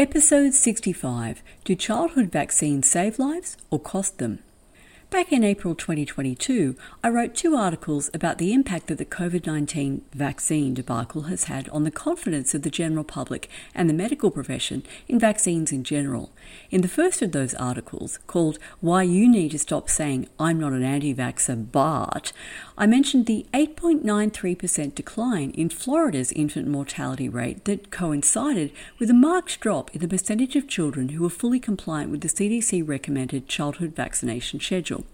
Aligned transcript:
Episode 0.00 0.54
65 0.54 1.42
Do 1.64 1.74
childhood 1.74 2.30
vaccines 2.30 2.88
save 2.88 3.18
lives 3.18 3.56
or 3.68 3.80
cost 3.80 4.18
them? 4.18 4.38
Back 5.10 5.32
in 5.32 5.42
April 5.42 5.74
2022, 5.74 6.76
I 7.02 7.08
wrote 7.08 7.34
two 7.34 7.56
articles 7.56 8.08
about 8.14 8.38
the 8.38 8.52
impact 8.52 8.86
that 8.86 8.98
the 8.98 9.04
COVID 9.04 9.44
19 9.44 10.02
vaccine 10.12 10.72
debacle 10.72 11.22
has 11.22 11.44
had 11.44 11.68
on 11.70 11.82
the 11.82 11.90
confidence 11.90 12.54
of 12.54 12.62
the 12.62 12.70
general 12.70 13.02
public 13.02 13.50
and 13.74 13.90
the 13.90 13.94
medical 13.94 14.30
profession 14.30 14.84
in 15.08 15.18
vaccines 15.18 15.72
in 15.72 15.82
general. 15.82 16.30
In 16.70 16.82
the 16.82 16.88
first 16.88 17.22
of 17.22 17.32
those 17.32 17.54
articles, 17.54 18.18
called 18.26 18.58
Why 18.80 19.02
You 19.02 19.28
Need 19.28 19.52
to 19.52 19.58
Stop 19.58 19.88
Saying 19.88 20.28
I'm 20.38 20.60
Not 20.60 20.72
an 20.72 20.82
Anti 20.82 21.14
Vaxxer, 21.14 21.70
but 21.72 22.32
I 22.76 22.86
mentioned 22.86 23.26
the 23.26 23.46
8.93% 23.54 24.94
decline 24.94 25.50
in 25.50 25.68
Florida's 25.68 26.32
infant 26.32 26.68
mortality 26.68 27.28
rate 27.28 27.64
that 27.64 27.90
coincided 27.90 28.72
with 28.98 29.10
a 29.10 29.14
marked 29.14 29.60
drop 29.60 29.90
in 29.94 30.00
the 30.00 30.08
percentage 30.08 30.56
of 30.56 30.68
children 30.68 31.10
who 31.10 31.22
were 31.22 31.30
fully 31.30 31.60
compliant 31.60 32.10
with 32.10 32.20
the 32.20 32.28
CDC 32.28 32.86
recommended 32.86 33.48
childhood 33.48 33.94
vaccination 33.94 34.60
schedule. 34.60 35.04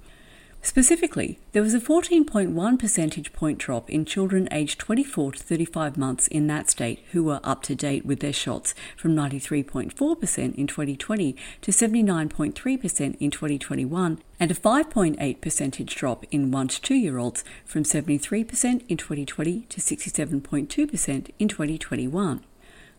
Specifically, 0.64 1.38
there 1.52 1.62
was 1.62 1.74
a 1.74 1.78
14.1 1.78 2.78
percentage 2.78 3.34
point 3.34 3.58
drop 3.58 3.90
in 3.90 4.06
children 4.06 4.48
aged 4.50 4.80
24 4.80 5.32
to 5.32 5.38
35 5.38 5.98
months 5.98 6.26
in 6.26 6.46
that 6.46 6.70
state 6.70 7.04
who 7.12 7.22
were 7.22 7.40
up 7.44 7.62
to 7.64 7.74
date 7.74 8.06
with 8.06 8.20
their 8.20 8.32
shots 8.32 8.74
from 8.96 9.14
93.4% 9.14 10.54
in 10.54 10.66
2020 10.66 11.36
to 11.60 11.70
79.3% 11.70 13.16
in 13.20 13.30
2021, 13.30 14.22
and 14.40 14.50
a 14.50 14.54
5.8 14.54 15.40
percentage 15.42 15.94
drop 15.94 16.24
in 16.30 16.50
1 16.50 16.68
to 16.68 16.80
2 16.80 16.94
year 16.94 17.18
olds 17.18 17.44
from 17.66 17.82
73% 17.82 18.84
in 18.88 18.96
2020 18.96 19.60
to 19.68 19.80
67.2% 19.82 21.30
in 21.38 21.48
2021. 21.48 22.42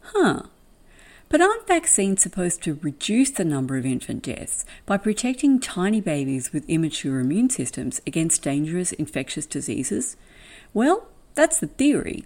Huh. 0.02 0.44
But 1.36 1.42
aren't 1.42 1.68
vaccines 1.68 2.22
supposed 2.22 2.64
to 2.64 2.80
reduce 2.82 3.30
the 3.30 3.44
number 3.44 3.76
of 3.76 3.86
infant 3.86 4.24
deaths 4.24 4.64
by 4.86 4.96
protecting 4.96 5.60
tiny 5.60 6.00
babies 6.00 6.54
with 6.54 6.64
immature 6.70 7.20
immune 7.20 7.50
systems 7.50 8.02
against 8.08 8.42
dangerous 8.42 8.94
infectious 8.94 9.46
diseases? 9.46 10.16
Well, 10.74 11.10
that's 11.34 11.60
the 11.60 11.68
theory. 11.68 12.24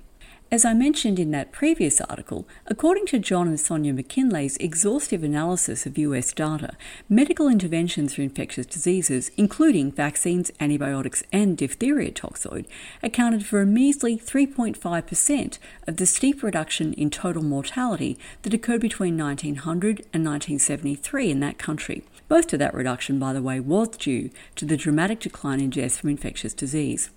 As 0.51 0.65
I 0.65 0.73
mentioned 0.73 1.19
in 1.19 1.29
that 1.29 1.51
previous 1.51 2.01
article, 2.01 2.47
according 2.65 3.05
to 3.07 3.19
John 3.19 3.47
and 3.47 3.59
Sonja 3.59 3.95
McKinlay's 3.95 4.57
exhaustive 4.57 5.23
analysis 5.23 5.85
of 5.85 5.95
US 5.99 6.33
data, 6.33 6.71
medical 7.07 7.47
interventions 7.47 8.15
for 8.15 8.23
infectious 8.23 8.65
diseases, 8.65 9.29
including 9.37 9.91
vaccines, 9.91 10.49
antibiotics, 10.59 11.21
and 11.31 11.55
diphtheria 11.55 12.09
toxoid, 12.09 12.65
accounted 13.03 13.45
for 13.45 13.61
a 13.61 13.65
measly 13.67 14.17
3.5% 14.17 15.59
of 15.85 15.97
the 15.97 16.07
steep 16.07 16.41
reduction 16.41 16.93
in 16.93 17.11
total 17.11 17.43
mortality 17.43 18.17
that 18.41 18.53
occurred 18.53 18.81
between 18.81 19.15
1900 19.19 19.99
and 20.11 20.25
1973 20.25 21.29
in 21.29 21.41
that 21.41 21.59
country. 21.59 22.01
Most 22.27 22.53
of 22.53 22.59
that 22.59 22.73
reduction, 22.73 23.19
by 23.19 23.33
the 23.33 23.43
way, 23.43 23.59
was 23.59 23.89
due 23.89 24.31
to 24.55 24.65
the 24.65 24.77
dramatic 24.77 25.19
decline 25.19 25.59
in 25.59 25.69
deaths 25.69 25.99
from 25.99 26.09
infectious 26.09 26.55
disease. 26.55 27.11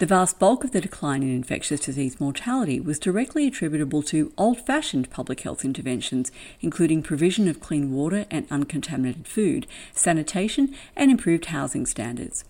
The 0.00 0.06
vast 0.06 0.38
bulk 0.38 0.64
of 0.64 0.70
the 0.70 0.80
decline 0.80 1.22
in 1.22 1.28
infectious 1.28 1.80
disease 1.80 2.18
mortality 2.18 2.80
was 2.80 2.98
directly 2.98 3.46
attributable 3.46 4.02
to 4.04 4.32
old 4.38 4.58
fashioned 4.64 5.10
public 5.10 5.40
health 5.40 5.62
interventions, 5.62 6.32
including 6.62 7.02
provision 7.02 7.46
of 7.48 7.60
clean 7.60 7.92
water 7.92 8.24
and 8.30 8.46
uncontaminated 8.50 9.28
food, 9.28 9.66
sanitation, 9.92 10.74
and 10.96 11.10
improved 11.10 11.44
housing 11.44 11.84
standards. 11.84 12.44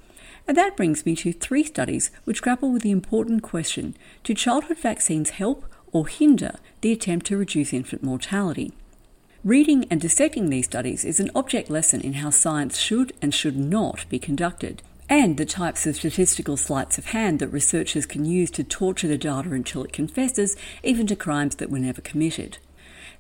And 0.47 0.57
that 0.57 0.77
brings 0.77 1.05
me 1.05 1.17
to 1.17 1.33
three 1.33 1.65
studies 1.65 2.13
which 2.23 2.41
grapple 2.41 2.71
with 2.71 2.83
the 2.83 2.93
important 2.93 3.43
question 3.43 3.97
do 4.23 4.33
childhood 4.33 4.79
vaccines 4.79 5.31
help 5.31 5.65
or 5.91 6.07
hinder 6.07 6.55
the 6.83 6.93
attempt 6.93 7.27
to 7.27 7.37
reduce 7.37 7.73
infant 7.73 8.05
mortality? 8.05 8.73
Reading 9.43 9.87
and 9.91 10.01
dissecting 10.01 10.51
these 10.51 10.67
studies 10.67 11.05
is 11.05 11.19
an 11.19 11.33
object 11.35 11.69
lesson 11.69 12.01
in 12.01 12.13
how 12.13 12.31
science 12.31 12.79
should 12.79 13.13
and 13.21 13.35
should 13.35 13.57
not 13.57 14.09
be 14.09 14.21
conducted 14.21 14.83
and 15.11 15.37
the 15.37 15.45
types 15.45 15.89
of 15.89 15.97
statistical 15.97 16.57
sleights 16.57 16.97
of 16.97 17.07
hand 17.07 17.41
that 17.41 17.49
researchers 17.49 18.07
can 18.07 18.25
use 18.25 18.49
to 18.53 18.63
torture 18.63 19.09
the 19.09 19.19
data 19.19 19.51
until 19.51 19.83
it 19.83 19.93
confesses, 19.93 20.57
even 20.85 21.05
to 21.09 21.17
crimes 21.17 21.57
that 21.57 21.69
were 21.69 21.81
never 21.81 22.01
committed. 22.01 22.59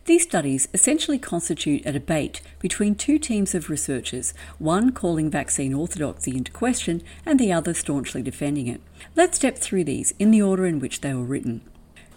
These 0.05 0.23
studies 0.23 0.69
essentially 0.73 1.19
constitute 1.19 1.85
a 1.85 1.93
debate 1.93 2.41
between 2.61 2.95
two 2.95 3.19
teams 3.19 3.57
of 3.57 3.69
researchers, 3.69 4.33
one 4.59 4.93
calling 4.93 5.31
vaccine 5.31 5.75
orthodoxy 5.75 6.37
into 6.37 6.53
question 6.53 7.03
and 7.27 7.39
the 7.39 7.53
other 7.53 7.75
staunchly 7.75 8.23
defending 8.23 8.69
it. 8.69 8.81
Let's 9.17 9.37
step 9.37 9.59
through 9.59 9.85
these 9.85 10.15
in 10.19 10.31
the 10.31 10.41
order 10.41 10.67
in 10.67 10.79
which 10.79 11.01
they 11.01 11.13
were 11.13 11.25
written. 11.25 11.61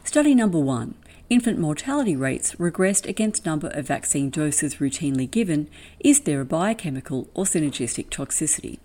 Study 0.03 0.35
number 0.35 0.59
one 0.59 0.95
infant 1.29 1.57
mortality 1.57 2.15
rates 2.15 2.53
regressed 2.55 3.07
against 3.07 3.45
number 3.45 3.69
of 3.69 3.87
vaccine 3.87 4.29
doses 4.29 4.75
routinely 4.75 5.29
given. 5.29 5.67
Is 5.99 6.21
there 6.21 6.41
a 6.41 6.45
biochemical 6.45 7.27
or 7.33 7.45
synergistic 7.45 8.09
toxicity? 8.09 8.77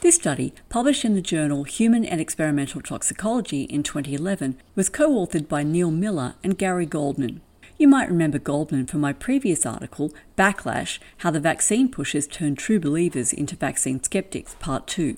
This 0.00 0.16
study, 0.16 0.52
published 0.68 1.04
in 1.04 1.14
the 1.14 1.22
journal 1.22 1.64
Human 1.64 2.04
and 2.04 2.20
Experimental 2.20 2.82
Toxicology 2.82 3.62
in 3.62 3.82
2011, 3.82 4.56
was 4.74 4.88
co 4.88 5.10
authored 5.10 5.48
by 5.48 5.62
Neil 5.62 5.90
Miller 5.90 6.34
and 6.42 6.58
Gary 6.58 6.86
Goldman. 6.86 7.40
You 7.78 7.88
might 7.88 8.08
remember 8.08 8.38
Goldman 8.38 8.86
from 8.86 9.00
my 9.00 9.12
previous 9.12 9.64
article, 9.66 10.12
Backlash 10.36 10.98
How 11.18 11.30
the 11.30 11.40
Vaccine 11.40 11.88
Pushers 11.88 12.26
Turned 12.26 12.58
True 12.58 12.78
Believers 12.78 13.32
into 13.32 13.56
Vaccine 13.56 14.02
Skeptics, 14.02 14.54
Part 14.60 14.86
2. 14.86 15.16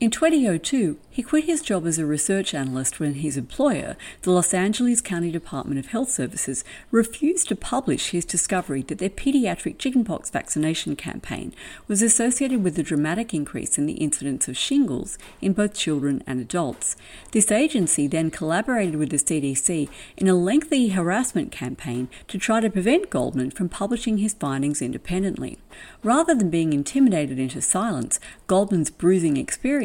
In 0.00 0.10
2002, 0.10 0.98
he 1.10 1.22
quit 1.22 1.44
his 1.44 1.60
job 1.60 1.86
as 1.86 1.98
a 1.98 2.06
research 2.06 2.54
analyst 2.54 2.98
when 2.98 3.16
his 3.16 3.36
employer, 3.36 3.96
the 4.22 4.30
Los 4.30 4.54
Angeles 4.54 5.02
County 5.02 5.30
Department 5.30 5.78
of 5.78 5.88
Health 5.88 6.08
Services, 6.08 6.64
refused 6.90 7.48
to 7.48 7.54
publish 7.54 8.08
his 8.08 8.24
discovery 8.24 8.80
that 8.84 8.96
their 8.96 9.10
pediatric 9.10 9.76
chickenpox 9.76 10.30
vaccination 10.30 10.96
campaign 10.96 11.52
was 11.86 12.00
associated 12.00 12.64
with 12.64 12.78
a 12.78 12.82
dramatic 12.82 13.34
increase 13.34 13.76
in 13.76 13.84
the 13.84 13.94
incidence 13.94 14.48
of 14.48 14.56
shingles 14.56 15.18
in 15.42 15.52
both 15.52 15.74
children 15.74 16.22
and 16.26 16.40
adults. 16.40 16.96
This 17.32 17.52
agency 17.52 18.06
then 18.06 18.30
collaborated 18.30 18.96
with 18.96 19.10
the 19.10 19.18
CDC 19.18 19.90
in 20.16 20.28
a 20.28 20.34
lengthy 20.34 20.88
harassment 20.88 21.52
campaign 21.52 22.08
to 22.28 22.38
try 22.38 22.60
to 22.60 22.70
prevent 22.70 23.10
Goldman 23.10 23.50
from 23.50 23.68
publishing 23.68 24.16
his 24.16 24.32
findings 24.32 24.80
independently. 24.80 25.58
Rather 26.02 26.34
than 26.34 26.48
being 26.48 26.72
intimidated 26.72 27.38
into 27.38 27.60
silence, 27.60 28.18
Goldman's 28.46 28.88
bruising 28.88 29.36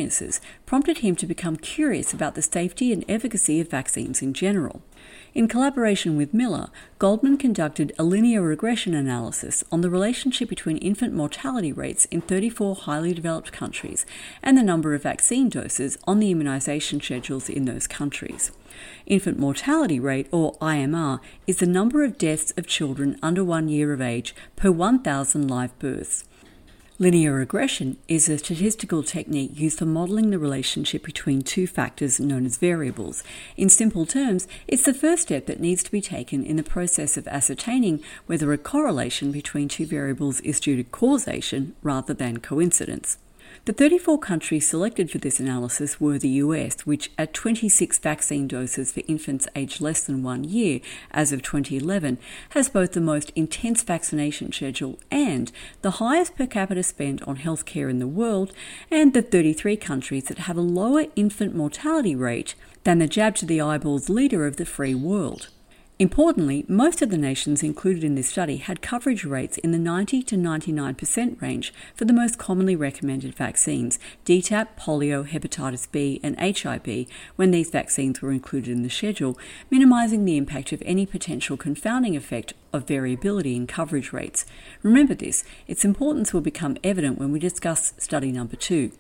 experiences 0.05 0.41
prompted 0.66 0.99
him 0.99 1.16
to 1.16 1.25
become 1.25 1.55
curious 1.55 2.13
about 2.13 2.35
the 2.35 2.41
safety 2.41 2.93
and 2.93 3.03
efficacy 3.09 3.59
of 3.59 3.69
vaccines 3.69 4.21
in 4.21 4.33
general. 4.33 4.81
In 5.33 5.47
collaboration 5.47 6.16
with 6.16 6.33
Miller, 6.33 6.69
Goldman 6.97 7.38
conducted 7.38 7.91
a 7.97 8.03
linear 8.03 8.41
regression 8.41 8.93
analysis 8.93 9.63
on 9.71 9.81
the 9.81 9.89
relationship 9.89 10.47
between 10.47 10.77
infant 10.77 11.13
mortality 11.13 11.73
rates 11.73 12.05
in 12.05 12.21
34 12.21 12.75
highly 12.75 13.13
developed 13.13 13.51
countries 13.51 14.05
and 14.41 14.57
the 14.57 14.63
number 14.63 14.93
of 14.93 15.03
vaccine 15.03 15.49
doses 15.49 15.97
on 16.05 16.19
the 16.19 16.31
immunization 16.31 17.01
schedules 17.01 17.49
in 17.49 17.66
those 17.66 17.87
countries. 17.87 18.51
Infant 19.05 19.40
mortality 19.40 19.99
rate, 19.99 20.28
or 20.31 20.53
IMR, 20.59 21.19
is 21.47 21.58
the 21.58 21.66
number 21.66 22.03
of 22.03 22.17
deaths 22.17 22.53
of 22.58 22.67
children 22.67 23.17
under 23.22 23.43
one 23.43 23.67
year 23.69 23.93
of 23.93 24.01
age 24.01 24.35
per 24.55 24.72
1,000 24.72 25.47
live 25.47 25.78
births. 25.79 26.23
Linear 26.97 27.34
regression 27.34 27.97
is 28.08 28.30
a 28.30 28.38
statistical 28.38 29.03
technique 29.03 29.52
used 29.59 29.80
for 29.80 29.86
modeling 29.86 30.30
the 30.30 30.40
relationship 30.40 31.03
between 31.03 31.42
two 31.42 31.68
factors 31.68 32.22
known 32.22 32.46
as 32.46 32.56
variables. 32.56 33.22
In 33.58 33.68
simple 33.68 34.06
terms, 34.06 34.47
it's 34.66 34.84
the 34.84 34.94
first 34.94 35.24
step 35.24 35.46
that 35.47 35.59
needs 35.59 35.84
to 35.84 35.92
be 35.92 36.00
taken 36.00 36.46
in 36.46 36.56
the 36.56 36.64
process 36.64 37.18
of 37.18 37.28
ascertaining 37.28 38.02
whether 38.28 38.53
a 38.53 38.58
correlation 38.58 39.34
between 39.34 39.68
two 39.68 39.86
variables 39.86 40.40
is 40.40 40.62
due 40.62 40.78
to 40.78 40.86
causation 40.86 41.76
rather 41.84 42.14
than 42.14 42.40
coincidence. 42.40 43.18
The 43.66 43.73
34 43.73 44.20
countries 44.20 44.70
selected 44.70 45.09
for 45.09 45.17
this 45.17 45.40
analysis 45.40 46.00
were 46.00 46.20
the 46.20 46.38
US, 46.46 46.85
which 46.85 47.09
at 47.17 47.34
26 47.34 47.97
vaccine 47.97 48.47
doses 48.47 48.91
for 48.91 49.02
infants 49.08 49.47
aged 49.56 49.82
less 49.82 50.03
than 50.03 50.22
one 50.22 50.44
year 50.44 50.82
as 51.09 51.32
of 51.32 51.41
2011 51.41 52.20
has 52.50 52.70
both 52.70 52.91
the 52.91 53.02
most 53.02 53.32
intense 53.35 53.82
vaccination 53.82 54.52
schedule 54.52 55.00
and 55.09 55.52
the 55.82 55.97
highest 55.97 56.35
per 56.35 56.46
capita 56.46 56.84
spend 56.84 57.23
on 57.23 57.38
healthcare 57.38 57.90
in 57.90 57.97
the 57.97 58.06
world, 58.06 58.53
and 58.91 59.16
the 59.16 59.23
33 59.23 59.76
countries 59.78 60.26
that 60.26 60.46
have 60.46 60.58
a 60.58 60.61
lower 60.61 61.08
infant 61.16 61.56
mortality 61.56 62.16
rate 62.16 62.53
than 62.84 63.00
the 63.00 63.08
jab 63.08 63.34
to 63.38 63.47
the 63.47 63.61
eyeballs 63.61 64.09
leader 64.09 64.46
of 64.46 64.58
the 64.58 64.66
free 64.66 64.94
world. 64.94 65.50
Importantly, 65.97 66.66
most 66.68 67.02
of 67.02 67.09
the 67.09 67.18
nations 67.18 67.64
included 67.64 68.03
in 68.03 68.16
this 68.16 68.28
study 68.28 68.58
had 68.58 68.82
coverage 68.82 69.24
rates 69.24 69.58
in 69.59 69.72
the 69.72 69.80
90 69.80 70.24
to 70.24 70.36
99% 70.36 71.42
range 71.42 71.74
for 71.96 72.03
the 72.03 72.12
most 72.12 72.38
commonly 72.38 72.76
recommended 72.76 73.34
vaccines 73.34 73.97
DTaP, 74.26 74.78
polio, 74.78 75.26
hepatitis 75.26 75.90
B, 75.90 76.20
and 76.22 76.38
Hib 76.38 77.08
when 77.38 77.52
these 77.52 77.70
vaccines 77.70 78.22
were 78.22 78.34
included 78.34 78.72
in 78.72 78.84
the 78.84 78.90
schedule, 78.90 79.40
minimising 79.72 80.26
the 80.26 80.36
impact 80.36 80.74
of 80.74 80.84
any 80.86 81.06
potential 81.06 81.56
confounding 81.56 82.18
effect 82.18 82.53
of 82.74 82.86
variability 82.86 83.56
in 83.56 83.66
coverage 83.66 84.12
rates. 84.12 84.46
Remember 84.84 85.16
this, 85.16 85.46
its 85.66 85.86
importance 85.86 86.34
will 86.34 86.42
become 86.42 86.76
evident 86.84 87.20
when 87.20 87.32
we 87.32 87.40
discuss 87.40 87.94
study 87.97 88.34
number 88.34 88.58
two. 88.58 88.92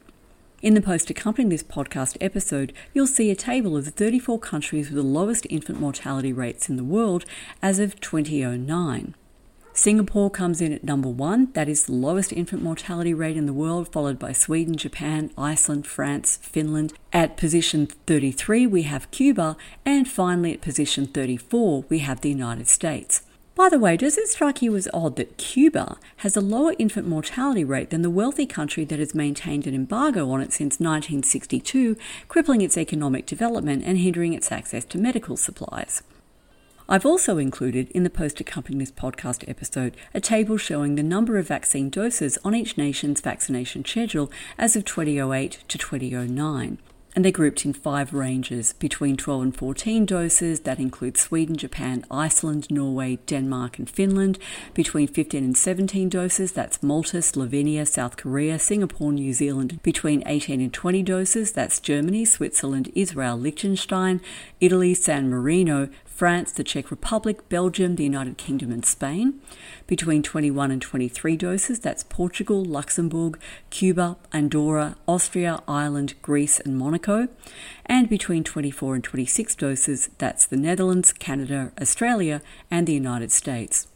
In 0.61 0.73
the 0.73 0.81
post 0.81 1.09
accompanying 1.09 1.49
this 1.49 1.63
podcast 1.63 2.17
episode, 2.21 2.73
you'll 2.93 3.07
see 3.07 3.29
a 3.29 3.35
table 3.35 3.75
of 3.75 3.85
the 3.85 3.91
34 3.91 4.39
countries 4.39 4.89
with 4.89 4.95
the 4.95 5.07
lowest 5.07 5.45
infant 5.49 5.79
mortality 5.79 6.31
rates 6.31 6.69
in 6.69 6.77
the 6.77 6.83
world 6.83 7.25
as 7.61 7.77
of 7.77 7.99
2009. 7.99 9.15
Singapore 9.73 10.29
comes 10.29 10.61
in 10.61 10.71
at 10.71 10.85
number 10.85 11.09
one, 11.09 11.51
that 11.51 11.67
is 11.67 11.83
the 11.83 11.91
lowest 11.91 12.31
infant 12.31 12.63
mortality 12.63 13.13
rate 13.13 13.35
in 13.35 13.45
the 13.45 13.53
world, 13.53 13.91
followed 13.91 14.17
by 14.17 14.31
Sweden, 14.31 14.77
Japan, 14.77 15.29
Iceland, 15.37 15.85
France, 15.85 16.37
Finland. 16.41 16.93
At 17.11 17.35
position 17.35 17.87
33, 18.07 18.65
we 18.65 18.83
have 18.83 19.11
Cuba, 19.11 19.57
and 19.85 20.07
finally 20.07 20.53
at 20.53 20.61
position 20.61 21.07
34, 21.07 21.83
we 21.89 21.99
have 21.99 22.21
the 22.21 22.29
United 22.29 22.69
States. 22.69 23.23
By 23.55 23.69
the 23.69 23.79
way, 23.79 23.95
does 23.95 24.17
it 24.17 24.27
strike 24.27 24.61
you 24.61 24.75
as 24.75 24.89
odd 24.93 25.15
that 25.15 25.37
Cuba 25.37 25.97
has 26.17 26.35
a 26.35 26.41
lower 26.41 26.75
infant 26.77 27.07
mortality 27.07 27.63
rate 27.63 27.89
than 27.89 28.01
the 28.01 28.09
wealthy 28.09 28.45
country 28.45 28.83
that 28.83 28.99
has 28.99 29.15
maintained 29.15 29.65
an 29.65 29.73
embargo 29.73 30.29
on 30.29 30.41
it 30.41 30.51
since 30.51 30.73
1962, 30.73 31.95
crippling 32.27 32.59
its 32.59 32.77
economic 32.77 33.25
development 33.25 33.85
and 33.85 33.97
hindering 33.97 34.33
its 34.33 34.51
access 34.51 34.83
to 34.83 34.97
medical 34.97 35.37
supplies? 35.37 36.03
I've 36.89 37.05
also 37.05 37.37
included 37.37 37.89
in 37.91 38.03
the 38.03 38.09
post 38.09 38.41
accompanying 38.41 38.79
this 38.79 38.91
podcast 38.91 39.47
episode 39.47 39.95
a 40.13 40.19
table 40.19 40.57
showing 40.57 40.95
the 40.95 41.01
number 41.01 41.37
of 41.37 41.47
vaccine 41.47 41.89
doses 41.89 42.37
on 42.43 42.55
each 42.55 42.77
nation's 42.77 43.21
vaccination 43.21 43.85
schedule 43.85 44.29
as 44.57 44.75
of 44.75 44.83
2008 44.83 45.63
to 45.69 45.77
2009 45.77 46.77
and 47.15 47.23
they're 47.23 47.31
grouped 47.31 47.63
in 47.63 47.71
five 47.71 48.13
ranges 48.13 48.73
between 48.73 49.15
12 49.15 49.41
and 49.41 49.57
14 49.57 50.05
doses. 50.05 50.59
That 50.61 50.79
includes 50.79 51.21
Sweden, 51.21 51.55
Japan, 51.55 52.03
Iceland, 52.11 52.69
Norway, 52.69 53.19
Denmark, 53.25 53.79
and 53.79 53.89
Finland. 53.89 54.37
Between 54.73 55.07
15 55.07 55.43
and 55.43 55.57
17 55.57 56.09
doses, 56.09 56.51
that's 56.51 56.83
Malta, 56.83 57.17
Slovenia, 57.17 57.87
South 57.87 58.17
Korea, 58.17 58.59
Singapore, 58.59 59.13
New 59.13 59.31
Zealand. 59.31 59.81
Between 59.81 60.23
18 60.25 60.59
and 60.59 60.73
20 60.73 61.03
doses, 61.03 61.53
that's 61.53 61.79
Germany, 61.79 62.25
Switzerland, 62.25 62.91
Israel, 62.95 63.37
Liechtenstein, 63.37 64.19
Italy, 64.59 64.93
San 64.93 65.29
Marino, 65.29 65.87
France, 66.15 66.53
the 66.53 66.63
Czech 66.63 66.89
Republic, 66.91 67.49
Belgium, 67.49 67.97
the 67.97 68.05
United 68.05 68.37
Kingdom, 68.37 68.71
and 68.71 68.85
Spain. 68.85 69.41
Between 69.85 70.23
21 70.23 70.71
and 70.71 70.81
23 70.81 71.35
doses, 71.35 71.81
that's 71.81 72.05
Portugal, 72.05 72.63
Luxembourg, 72.63 73.37
Cuba, 73.69 74.15
Andorra, 74.31 74.95
Austria, 75.09 75.61
Ireland, 75.67 76.13
Greece, 76.21 76.61
and 76.61 76.77
Monaco. 76.77 77.27
And 77.85 78.07
between 78.07 78.45
24 78.45 78.95
and 78.95 79.03
26 79.03 79.55
doses, 79.55 80.09
that's 80.17 80.45
the 80.45 80.55
Netherlands, 80.55 81.11
Canada, 81.11 81.73
Australia, 81.81 82.41
and 82.71 82.87
the 82.87 82.93
United 82.93 83.33
States. 83.33 83.87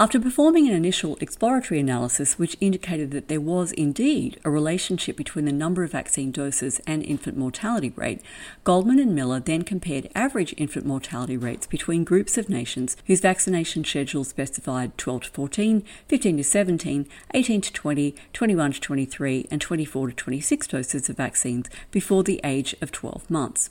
After 0.00 0.20
performing 0.20 0.68
an 0.68 0.76
initial 0.76 1.18
exploratory 1.20 1.80
analysis 1.80 2.38
which 2.38 2.56
indicated 2.60 3.10
that 3.10 3.26
there 3.26 3.40
was 3.40 3.72
indeed 3.72 4.38
a 4.44 4.50
relationship 4.50 5.16
between 5.16 5.44
the 5.44 5.50
number 5.50 5.82
of 5.82 5.90
vaccine 5.90 6.30
doses 6.30 6.80
and 6.86 7.02
infant 7.02 7.36
mortality 7.36 7.92
rate, 7.96 8.22
Goldman 8.62 9.00
and 9.00 9.12
Miller 9.12 9.40
then 9.40 9.62
compared 9.62 10.08
average 10.14 10.54
infant 10.56 10.86
mortality 10.86 11.36
rates 11.36 11.66
between 11.66 12.04
groups 12.04 12.38
of 12.38 12.48
nations 12.48 12.96
whose 13.08 13.18
vaccination 13.18 13.82
schedules 13.82 14.28
specified 14.28 14.96
12 14.98 15.22
to 15.22 15.30
14, 15.30 15.82
15 16.06 16.36
to 16.36 16.44
17, 16.44 17.08
18 17.34 17.60
to 17.60 17.72
20, 17.72 18.14
21 18.32 18.72
to 18.74 18.80
23, 18.80 19.48
and 19.50 19.60
24 19.60 20.06
to 20.10 20.14
26 20.14 20.66
doses 20.68 21.10
of 21.10 21.16
vaccines 21.16 21.68
before 21.90 22.22
the 22.22 22.40
age 22.44 22.72
of 22.80 22.92
12 22.92 23.28
months. 23.28 23.70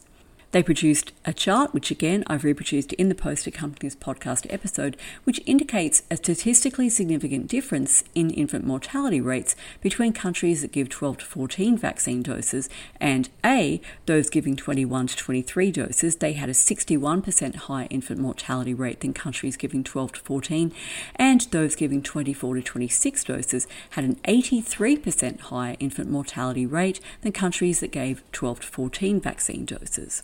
They 0.57 0.63
produced 0.63 1.11
a 1.23 1.33
chart, 1.33 1.71
which 1.71 1.91
again 1.91 2.23
I've 2.25 2.43
reproduced 2.43 2.91
in 2.93 3.09
the 3.09 3.13
post 3.13 3.45
accompanying 3.45 3.89
this 3.89 3.95
podcast 3.95 4.51
episode, 4.51 4.97
which 5.23 5.39
indicates 5.45 6.01
a 6.09 6.17
statistically 6.17 6.89
significant 6.89 7.45
difference 7.45 8.03
in 8.15 8.31
infant 8.31 8.65
mortality 8.65 9.21
rates 9.21 9.55
between 9.81 10.13
countries 10.13 10.63
that 10.63 10.71
give 10.71 10.89
12 10.89 11.19
to 11.19 11.25
14 11.25 11.77
vaccine 11.77 12.23
doses 12.23 12.69
and 12.99 13.29
A, 13.45 13.79
those 14.07 14.31
giving 14.31 14.55
21 14.55 15.05
to 15.05 15.15
23 15.15 15.71
doses. 15.71 16.15
They 16.15 16.33
had 16.33 16.49
a 16.49 16.53
61% 16.53 17.55
higher 17.55 17.87
infant 17.91 18.19
mortality 18.19 18.73
rate 18.73 19.01
than 19.01 19.13
countries 19.13 19.57
giving 19.57 19.83
12 19.83 20.13
to 20.13 20.19
14, 20.21 20.71
and 21.17 21.41
those 21.51 21.75
giving 21.75 22.01
24 22.01 22.55
to 22.55 22.61
26 22.63 23.23
doses 23.25 23.67
had 23.91 24.03
an 24.05 24.15
83% 24.27 25.39
higher 25.39 25.75
infant 25.79 26.09
mortality 26.09 26.65
rate 26.65 26.99
than 27.21 27.31
countries 27.31 27.79
that 27.81 27.91
gave 27.91 28.23
12 28.31 28.61
to 28.61 28.67
14 28.67 29.21
vaccine 29.21 29.63
doses. 29.63 30.23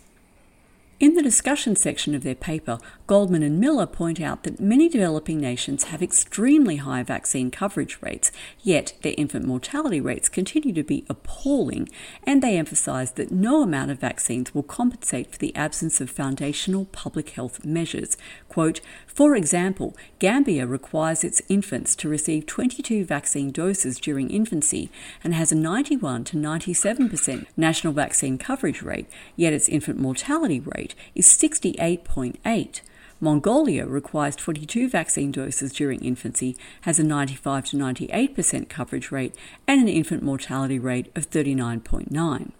In 1.00 1.14
the 1.14 1.22
discussion 1.22 1.74
section 1.74 2.14
of 2.14 2.22
their 2.22 2.36
paper, 2.36 2.78
Goldman 3.08 3.42
and 3.42 3.58
Miller 3.58 3.84
point 3.84 4.20
out 4.20 4.44
that 4.44 4.60
many 4.60 4.88
developing 4.88 5.40
nations 5.40 5.84
have 5.84 6.00
extremely 6.00 6.76
high 6.76 7.02
vaccine 7.02 7.50
coverage 7.50 7.98
rates, 8.00 8.30
yet 8.62 8.92
their 9.02 9.14
infant 9.18 9.44
mortality 9.44 10.00
rates 10.00 10.28
continue 10.28 10.72
to 10.72 10.84
be 10.84 11.04
appalling, 11.08 11.88
and 12.22 12.40
they 12.40 12.56
emphasize 12.56 13.10
that 13.12 13.32
no 13.32 13.60
amount 13.60 13.90
of 13.90 13.98
vaccines 13.98 14.54
will 14.54 14.62
compensate 14.62 15.32
for 15.32 15.38
the 15.38 15.54
absence 15.56 16.00
of 16.00 16.10
foundational 16.10 16.84
public 16.86 17.30
health 17.30 17.64
measures. 17.64 18.16
Quote, 18.48 18.80
for 19.04 19.34
example, 19.34 19.96
Gambia 20.20 20.64
requires 20.64 21.24
its 21.24 21.42
infants 21.48 21.96
to 21.96 22.08
receive 22.08 22.46
22 22.46 23.04
vaccine 23.04 23.50
doses 23.50 23.98
during 23.98 24.30
infancy 24.30 24.92
and 25.24 25.34
has 25.34 25.50
a 25.50 25.56
91 25.56 26.22
to 26.22 26.36
97% 26.36 27.46
national 27.56 27.92
vaccine 27.92 28.38
coverage 28.38 28.80
rate, 28.80 29.08
yet 29.34 29.52
its 29.52 29.68
infant 29.68 29.98
mortality 29.98 30.60
rate 30.60 30.83
rate 30.84 30.94
is 31.14 31.26
68.8. 31.26 32.80
Mongolia 33.20 33.86
requires 33.86 34.36
22 34.36 34.90
vaccine 34.90 35.32
doses 35.32 35.72
during 35.72 36.04
infancy, 36.04 36.56
has 36.82 36.98
a 36.98 37.04
95 37.04 37.66
to 37.66 37.76
98% 37.76 38.68
coverage 38.68 39.10
rate, 39.10 39.34
and 39.66 39.80
an 39.80 39.88
infant 39.88 40.22
mortality 40.22 40.78
rate 40.78 41.10
of 41.14 41.30
39.9. 41.30 42.52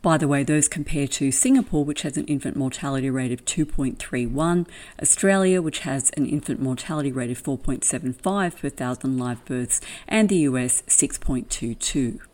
By 0.00 0.16
the 0.16 0.28
way, 0.28 0.42
those 0.42 0.68
compare 0.68 1.06
to 1.08 1.30
Singapore, 1.30 1.84
which 1.84 2.02
has 2.02 2.16
an 2.16 2.24
infant 2.26 2.56
mortality 2.56 3.10
rate 3.10 3.32
of 3.32 3.44
2.31, 3.44 4.66
Australia, 5.00 5.62
which 5.62 5.80
has 5.80 6.10
an 6.16 6.26
infant 6.26 6.60
mortality 6.60 7.12
rate 7.12 7.30
of 7.30 7.42
4.75 7.42 8.60
per 8.60 8.68
thousand 8.70 9.18
live 9.18 9.44
births, 9.44 9.80
and 10.08 10.28
the 10.28 10.38
US 10.50 10.82
6.22. 10.82 12.27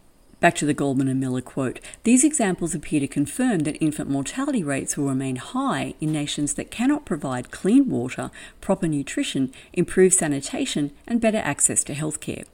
Back 0.44 0.56
to 0.56 0.66
the 0.66 0.74
Goldman 0.74 1.08
and 1.08 1.18
Miller 1.18 1.40
quote 1.40 1.80
These 2.02 2.22
examples 2.22 2.74
appear 2.74 3.00
to 3.00 3.08
confirm 3.08 3.60
that 3.60 3.82
infant 3.82 4.10
mortality 4.10 4.62
rates 4.62 4.94
will 4.94 5.06
remain 5.06 5.36
high 5.36 5.94
in 6.02 6.12
nations 6.12 6.52
that 6.52 6.70
cannot 6.70 7.06
provide 7.06 7.50
clean 7.50 7.88
water, 7.88 8.30
proper 8.60 8.86
nutrition, 8.86 9.54
improved 9.72 10.14
sanitation, 10.14 10.90
and 11.06 11.18
better 11.18 11.38
access 11.38 11.82
to 11.84 11.94
healthcare. 11.94 12.44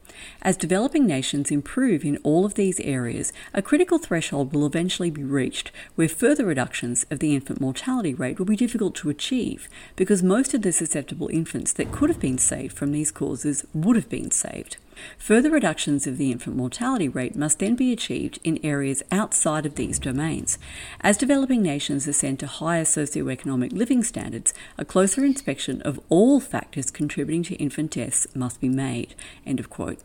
As 0.40 0.56
developing 0.56 1.04
nations 1.04 1.50
improve 1.50 2.04
in 2.04 2.18
all 2.18 2.44
of 2.44 2.54
these 2.54 2.78
areas, 2.78 3.32
a 3.52 3.61
critical 3.61 3.99
threshold 3.99 4.52
will 4.52 4.66
eventually 4.66 5.11
be 5.11 5.25
reached 5.25 5.73
where 5.97 6.09
further 6.09 6.47
reductions 6.47 7.04
of 7.11 7.18
the 7.18 7.35
infant 7.35 7.61
mortality 7.61 8.14
rate 8.14 8.38
will 8.38 8.47
be 8.47 8.54
difficult 8.54 8.94
to 8.94 9.11
achieve 9.11 9.68
because 9.97 10.23
most 10.23 10.54
of 10.54 10.62
the 10.62 10.70
susceptible 10.70 11.28
infants 11.32 11.73
that 11.73 11.90
could 11.90 12.09
have 12.09 12.20
been 12.20 12.38
saved 12.38 12.76
from 12.76 12.92
these 12.92 13.11
causes 13.11 13.66
would 13.75 13.97
have 13.97 14.09
been 14.09 14.30
saved. 14.30 14.76
Further 15.19 15.50
reductions 15.50 16.07
of 16.07 16.19
the 16.19 16.30
infant 16.30 16.57
mortality 16.57 17.09
rate 17.09 17.37
must 17.37 17.59
then 17.59 17.76
be 17.76 17.92
achieved 17.92 18.38
in 18.45 18.59
areas 18.64 19.02
outside 19.11 19.66
of 19.66 19.76
these 19.76 19.99
domains. 19.99 20.59
As 21.00 21.16
developing 21.16 21.62
nations 21.62 22.07
ascend 22.07 22.38
to 22.40 22.47
higher 22.47 22.85
socioeconomic 22.85 23.73
living 23.73 24.02
standards, 24.02 24.52
a 24.76 24.85
closer 24.85 25.25
inspection 25.25 25.80
of 25.83 26.00
all 26.09 26.40
factors 26.40 26.90
contributing 26.90 27.42
to 27.45 27.54
infant 27.57 27.92
deaths 27.92 28.26
must 28.35 28.61
be 28.61 28.69
made. 28.69 29.14
End 29.47 29.61
of 29.61 29.71
quote. 29.71 29.99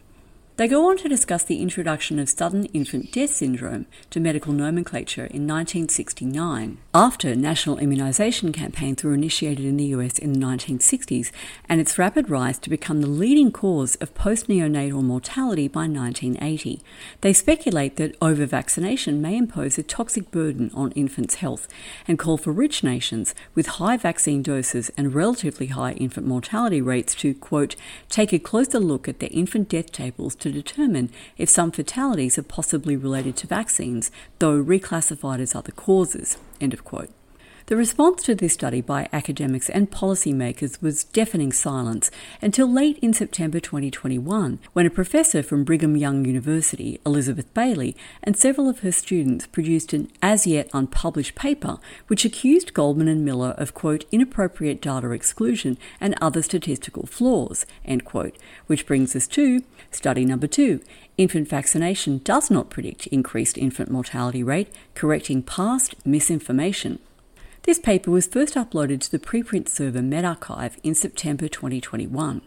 They 0.58 0.70
go 0.70 0.90
on 0.90 0.96
to 1.00 1.10
discuss 1.10 1.44
the 1.44 1.62
introduction 1.62 2.18
of 2.18 2.30
sudden 2.30 2.64
infant 2.68 3.12
death 3.12 3.32
syndrome 3.32 3.88
to 4.10 4.22
medical 4.22 4.54
nomenclature 4.54 5.26
in 5.26 5.46
1969, 5.46 6.78
after 6.94 7.36
national 7.36 7.76
immunisation 7.76 8.54
campaigns 8.54 9.04
were 9.04 9.14
initiated 9.14 9.66
in 9.66 9.76
the 9.76 9.88
US 9.88 10.18
in 10.18 10.32
the 10.32 10.40
1960s, 10.40 11.32
and 11.68 11.82
its 11.82 11.98
rapid 11.98 12.30
rise 12.30 12.58
to 12.60 12.70
become 12.70 13.02
the 13.02 13.08
leading 13.08 13.52
cause 13.52 13.96
of 13.96 14.16
post 14.16 14.48
neonatal 14.48 15.04
mortality 15.04 15.68
by 15.68 15.90
1980. 15.90 16.82
They 17.20 17.34
speculate 17.34 17.98
that 17.98 18.16
over 18.22 18.46
vaccination 18.46 19.22
may 19.22 19.36
impose 19.36 19.78
a 19.78 19.84
toxic 19.84 20.32
burden 20.32 20.72
on 20.74 20.94
infants' 20.94 21.36
health 21.36 21.68
and 22.08 22.18
call 22.18 22.38
for 22.38 22.54
rich 22.54 22.82
nations 22.82 23.36
with 23.56 23.68
high 23.68 23.98
vaccine 23.98 24.42
doses 24.42 24.90
and 24.96 25.14
relatively 25.14 25.68
high 25.68 25.92
infant 25.94 26.26
mortality 26.26 26.82
rates 26.82 27.14
to, 27.16 27.34
quote, 27.34 27.76
take 28.08 28.32
a 28.32 28.40
closer 28.40 28.80
look 28.80 29.10
at 29.10 29.20
their 29.20 29.28
infant 29.34 29.68
death 29.68 29.92
tables 29.92 30.34
to 30.46 30.52
determine 30.52 31.10
if 31.38 31.50
some 31.50 31.72
fatalities 31.72 32.38
are 32.38 32.44
possibly 32.44 32.96
related 32.96 33.36
to 33.38 33.48
vaccines, 33.48 34.12
though 34.38 34.64
reclassified 34.64 35.40
as 35.40 35.56
other 35.56 35.72
causes. 35.72 36.38
End 36.62 36.72
of 36.72 36.84
quote. 36.84 37.10
The 37.68 37.76
response 37.76 38.22
to 38.26 38.36
this 38.36 38.54
study 38.54 38.80
by 38.80 39.10
academics 39.12 39.72
and 39.72 39.90
policymakers 39.90 40.84
was 40.84 41.04
deafening 41.04 41.52
silence 41.52 42.12
until 42.40 42.72
late 42.72 43.00
in 43.00 43.12
September 43.12 43.60
2021, 43.60 44.60
when 44.74 44.86
a 44.86 44.92
professor 44.92 45.42
from 45.42 45.64
Brigham 45.64 45.98
Young 45.98 46.26
University, 46.26 47.02
Elizabeth 47.08 47.52
Bailey, 47.56 47.98
and 48.22 48.38
several 48.38 48.70
of 48.70 48.82
her 48.82 48.92
students 48.92 49.48
produced 49.48 49.94
an 49.94 50.12
as 50.22 50.46
yet 50.46 50.70
unpublished 50.76 51.34
paper 51.34 51.80
which 52.06 52.24
accused 52.24 52.76
Goldman 52.76 53.08
and 53.08 53.26
Miller 53.26 53.56
of, 53.58 53.74
quote, 53.74 54.06
inappropriate 54.12 54.80
data 54.80 55.10
exclusion 55.10 55.80
and 56.00 56.14
other 56.22 56.44
statistical 56.44 57.08
flaws, 57.08 57.66
end 57.84 58.06
quote, 58.06 58.38
which 58.68 58.86
brings 58.86 59.16
us 59.16 59.26
to 59.30 59.64
study 59.90 60.24
number 60.24 60.46
two. 60.46 60.82
Infant 61.18 61.50
vaccination 61.50 62.20
does 62.20 62.52
not 62.52 62.70
predict 62.70 63.08
increased 63.08 63.58
infant 63.58 63.90
mortality 63.90 64.44
rate, 64.44 64.72
correcting 64.94 65.42
past 65.42 65.96
misinformation. 66.06 67.00
This 67.66 67.80
paper 67.80 68.12
was 68.12 68.28
first 68.28 68.54
uploaded 68.54 69.02
to 69.02 69.12
the 69.12 69.18
preprint 69.18 69.68
server 69.70 70.02
medRxiv 70.02 70.74
in 70.84 70.94
September 70.94 71.48
2021. 71.48 72.44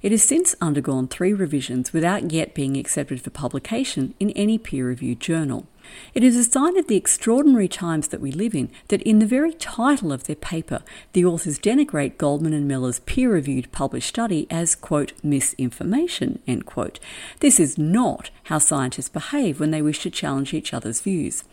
It 0.00 0.12
has 0.12 0.22
since 0.22 0.54
undergone 0.62 1.08
three 1.08 1.34
revisions 1.34 1.92
without 1.92 2.32
yet 2.32 2.54
being 2.54 2.78
accepted 2.78 3.20
for 3.20 3.28
publication 3.28 4.14
in 4.18 4.30
any 4.30 4.56
peer 4.56 4.86
reviewed 4.86 5.20
journal. 5.20 5.66
It 6.14 6.24
is 6.24 6.36
a 6.36 6.44
sign 6.44 6.78
of 6.78 6.86
the 6.86 6.96
extraordinary 6.96 7.68
times 7.68 8.08
that 8.08 8.22
we 8.22 8.32
live 8.32 8.54
in 8.54 8.70
that 8.88 9.02
in 9.02 9.18
the 9.18 9.26
very 9.26 9.52
title 9.52 10.10
of 10.10 10.24
their 10.24 10.36
paper, 10.36 10.80
the 11.12 11.26
authors 11.26 11.58
denigrate 11.58 12.16
Goldman 12.16 12.54
and 12.54 12.66
Miller's 12.66 13.00
peer 13.00 13.30
reviewed 13.30 13.72
published 13.72 14.08
study 14.08 14.46
as, 14.50 14.74
quote, 14.74 15.12
misinformation, 15.22 16.40
end 16.46 16.64
quote. 16.64 16.98
This 17.40 17.60
is 17.60 17.76
not 17.76 18.30
how 18.44 18.56
scientists 18.56 19.10
behave 19.10 19.60
when 19.60 19.70
they 19.70 19.82
wish 19.82 19.98
to 20.00 20.10
challenge 20.10 20.54
each 20.54 20.72
other's 20.72 21.02
views. 21.02 21.44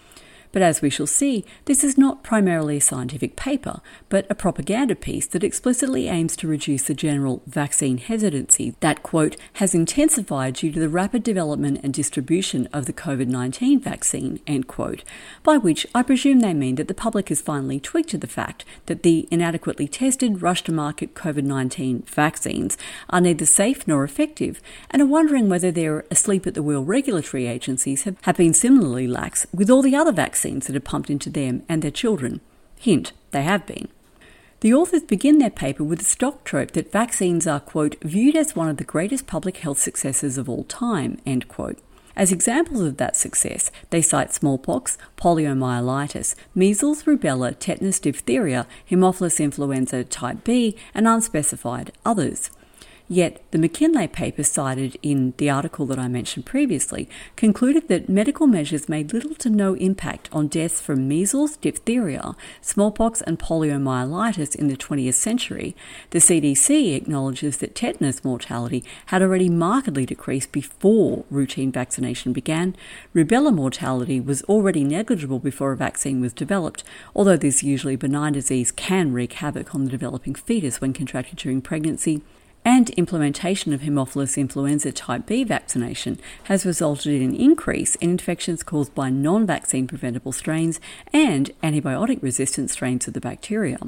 But 0.52 0.64
as 0.64 0.82
we 0.82 0.90
shall 0.90 1.08
see, 1.08 1.46
this 1.66 1.84
is 1.84 1.98
not 1.98 2.24
primarily 2.24 2.78
a 2.78 2.82
scientific 2.82 3.36
paper, 3.36 3.82
but 4.10 4.26
a 4.30 4.36
propaganda 4.36 4.96
piece 4.96 5.28
that 5.28 5.44
explicitly 5.44 6.08
aims 6.08 6.36
to 6.38 6.48
reduce 6.48 6.84
the 6.84 6.96
general 6.96 7.44
vaccine 7.46 8.00
hesitancy 8.00 8.74
that, 8.80 9.04
quote, 9.04 9.38
has 9.54 9.76
intensified 9.76 10.56
due 10.56 10.72
to 10.72 10.80
the 10.80 10.90
rapid 10.90 11.22
development 11.24 11.80
and 11.84 11.94
distribution 11.94 12.68
of 12.74 12.88
the 12.88 12.94
COVID 12.94 13.28
19 13.28 13.80
vaccine, 13.80 14.40
end 14.48 14.68
quote, 14.68 15.04
by 15.44 15.58
which 15.58 15.86
I 15.94 16.02
presume 16.02 16.40
they 16.40 16.56
mean 16.56 16.76
that 16.76 16.88
the 16.88 16.94
public 16.96 17.30
has 17.30 17.42
finally 17.42 17.80
tweaked 17.80 18.10
to 18.10 18.18
the 18.18 18.26
fact 18.26 18.66
that 18.88 19.04
the 19.04 19.28
inadequately 19.30 19.88
tested, 19.88 20.42
rush 20.42 20.64
to 20.64 20.72
market 20.72 21.14
COVID 21.14 21.44
19 21.44 22.04
vaccines 22.08 22.76
are 23.12 23.22
neither 23.22 23.46
safe 23.46 23.88
nor 23.88 24.04
effective, 24.04 24.62
and 24.90 25.00
are 25.00 25.06
wondering 25.06 25.48
whether 25.48 25.70
their 25.70 26.06
asleep 26.10 26.48
at 26.48 26.56
the 26.56 26.64
wheel 26.64 26.84
regulatory 26.84 27.46
agencies 27.46 28.04
have, 28.04 28.18
have 28.24 28.38
been 28.38 28.54
similarly 28.54 29.08
lax 29.08 29.46
with 29.54 29.70
all 29.70 29.84
the 29.84 29.96
other 29.96 30.12
vaccines 30.12 30.39
vaccines 30.40 30.68
that 30.68 30.76
are 30.76 30.92
pumped 30.92 31.10
into 31.10 31.30
them 31.30 31.64
and 31.68 31.82
their 31.82 31.92
children. 31.92 32.40
Hint, 32.80 33.12
they 33.32 33.44
have 33.44 33.66
been. 33.66 33.90
The 34.62 34.74
authors 34.74 35.04
begin 35.04 35.38
their 35.38 35.50
paper 35.50 35.84
with 35.84 36.00
a 36.00 36.06
stock 36.06 36.46
trope 36.46 36.72
that 36.72 36.94
vaccines 36.94 37.46
are, 37.46 37.60
quote, 37.60 37.98
viewed 38.02 38.38
as 38.38 38.56
one 38.56 38.70
of 38.70 38.78
the 38.78 38.86
greatest 38.86 39.28
public 39.28 39.58
health 39.58 39.80
successes 39.80 40.38
of 40.38 40.48
all 40.48 40.64
time, 40.64 41.18
end 41.26 41.50
quote. 41.50 41.78
As 42.16 42.32
examples 42.32 42.82
of 42.82 42.96
that 42.98 43.18
success, 43.18 43.70
they 43.90 44.02
cite 44.02 44.34
smallpox, 44.34 44.98
poliomyelitis, 45.18 46.36
measles, 46.56 47.04
rubella, 47.04 47.54
tetanus, 47.60 48.00
diphtheria, 48.00 48.66
Haemophilus 48.90 49.44
influenza 49.44 50.06
type 50.06 50.46
B, 50.46 50.78
and 50.94 51.06
unspecified 51.06 51.92
others. 52.06 52.50
Yet, 53.12 53.42
the 53.50 53.58
McKinlay 53.58 54.12
paper 54.12 54.44
cited 54.44 54.96
in 55.02 55.34
the 55.38 55.50
article 55.50 55.88
that 55.88 55.98
I 55.98 56.08
mentioned 56.08 56.46
previously 56.46 57.10
concluded 57.36 57.88
that 57.88 58.08
medical 58.08 58.46
measures 58.46 58.88
made 58.88 59.14
little 59.14 59.34
to 59.34 59.50
no 59.50 59.74
impact 59.74 60.30
on 60.32 60.48
deaths 60.48 60.80
from 60.80 61.08
measles, 61.08 61.58
diphtheria, 61.58 62.36
smallpox, 62.62 63.22
and 63.22 63.40
poliomyelitis 63.40 64.56
in 64.56 64.68
the 64.68 64.78
20th 64.78 65.16
century. 65.16 65.76
The 66.12 66.20
CDC 66.20 66.96
acknowledges 66.96 67.58
that 67.58 67.74
tetanus 67.74 68.24
mortality 68.24 68.84
had 69.08 69.24
already 69.24 69.50
markedly 69.50 70.06
decreased 70.06 70.52
before 70.52 71.26
routine 71.32 71.72
vaccination 71.72 72.32
began. 72.32 72.76
Rubella 73.16 73.52
mortality 73.52 74.20
was 74.20 74.44
already 74.44 74.84
negligible 74.84 75.40
before 75.40 75.72
a 75.72 75.78
vaccine 75.78 76.22
was 76.22 76.32
developed, 76.32 76.84
although 77.16 77.38
this 77.38 77.64
usually 77.64 77.96
benign 77.96 78.34
disease 78.34 78.72
can 78.72 79.12
wreak 79.12 79.34
havoc 79.34 79.74
on 79.74 79.86
the 79.86 79.90
developing 79.90 80.36
fetus 80.36 80.80
when 80.80 80.94
contracted 80.94 81.40
during 81.40 81.60
pregnancy 81.60 82.22
and 82.70 82.92
implementation 82.92 83.74
of 83.74 83.82
Haemophilus 83.82 84.38
influenza 84.38 84.92
type 84.92 85.26
B 85.26 85.44
vaccination 85.44 86.20
has 86.44 86.68
resulted 86.68 87.12
in 87.12 87.24
an 87.24 87.36
increase 87.36 87.96
in 87.96 88.12
infections 88.12 88.62
caused 88.62 88.94
by 88.94 89.10
non 89.10 89.48
vaccine 89.48 89.88
preventable 89.88 90.32
strains 90.32 90.80
and 91.12 91.50
antibiotic 91.64 92.22
resistant 92.22 92.70
strains 92.70 93.08
of 93.08 93.16
the 93.16 93.20
bacteria. 93.20 93.80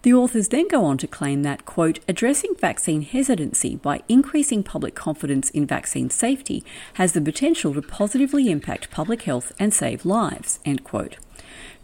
The 0.00 0.14
authors 0.14 0.48
then 0.48 0.66
go 0.66 0.82
on 0.86 0.96
to 0.98 1.06
claim 1.06 1.42
that, 1.42 1.66
quote, 1.66 1.98
addressing 2.08 2.54
vaccine 2.58 3.02
hesitancy 3.02 3.76
by 3.76 4.00
increasing 4.08 4.62
public 4.62 4.94
confidence 4.94 5.50
in 5.50 5.66
vaccine 5.66 6.08
safety 6.08 6.64
has 6.94 7.12
the 7.12 7.20
potential 7.20 7.74
to 7.74 7.82
positively 7.82 8.50
impact 8.50 8.90
public 8.90 9.22
health 9.24 9.52
and 9.58 9.74
save 9.74 10.06
lives, 10.06 10.58
end 10.64 10.84
quote. 10.84 11.18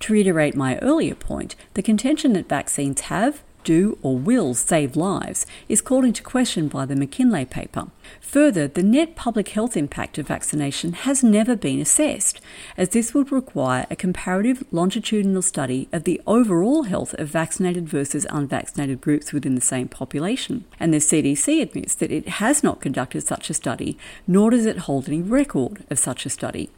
To 0.01 0.15
reiterate 0.15 0.57
my 0.57 0.79
earlier 0.79 1.15
point, 1.15 1.57
the 1.75 1.83
contention 1.83 2.33
that 2.33 2.49
vaccines 2.49 3.03
have, 3.03 3.43
do 3.65 3.99
or 4.03 4.19
will 4.19 4.55
save 4.55 4.97
lives 4.97 5.47
is 5.69 5.81
called 5.81 6.05
into 6.05 6.23
question 6.23 6.69
by 6.69 6.87
the 6.87 6.95
McKinlay 6.95 7.49
paper. 7.49 7.89
Further, 8.21 8.67
the 8.67 8.83
net 8.83 9.15
public 9.15 9.49
health 9.51 9.77
impact 9.77 10.19
of 10.19 10.29
vaccination 10.29 10.93
has 10.93 11.23
never 11.23 11.55
been 11.55 11.81
assessed, 11.81 12.41
as 12.77 12.91
this 12.91 13.15
would 13.15 13.31
require 13.31 13.87
a 13.91 13.97
comparative 13.97 14.65
longitudinal 14.71 15.43
study 15.43 15.89
of 15.93 16.05
the 16.05 16.21
overall 16.27 16.85
health 16.85 17.15
of 17.15 17.29
vaccinated 17.29 17.89
versus 17.89 18.27
unvaccinated 18.31 19.01
groups 19.01 19.33
within 19.33 19.55
the 19.55 19.61
same 19.61 19.89
population. 19.89 20.65
And 20.81 20.93
the 20.93 20.99
CDC 20.99 21.63
admits 21.63 21.95
that 21.97 22.11
it 22.11 22.29
has 22.29 22.63
not 22.63 22.81
conducted 22.81 23.23
such 23.23 23.51
a 23.51 23.55
study, 23.55 23.97
nor 24.27 24.51
does 24.51 24.67
it 24.67 24.79
hold 24.79 25.09
any 25.09 25.23
record 25.23 25.85
of 25.91 25.99
such 25.99 26.27
a 26.27 26.31
study. 26.31 26.71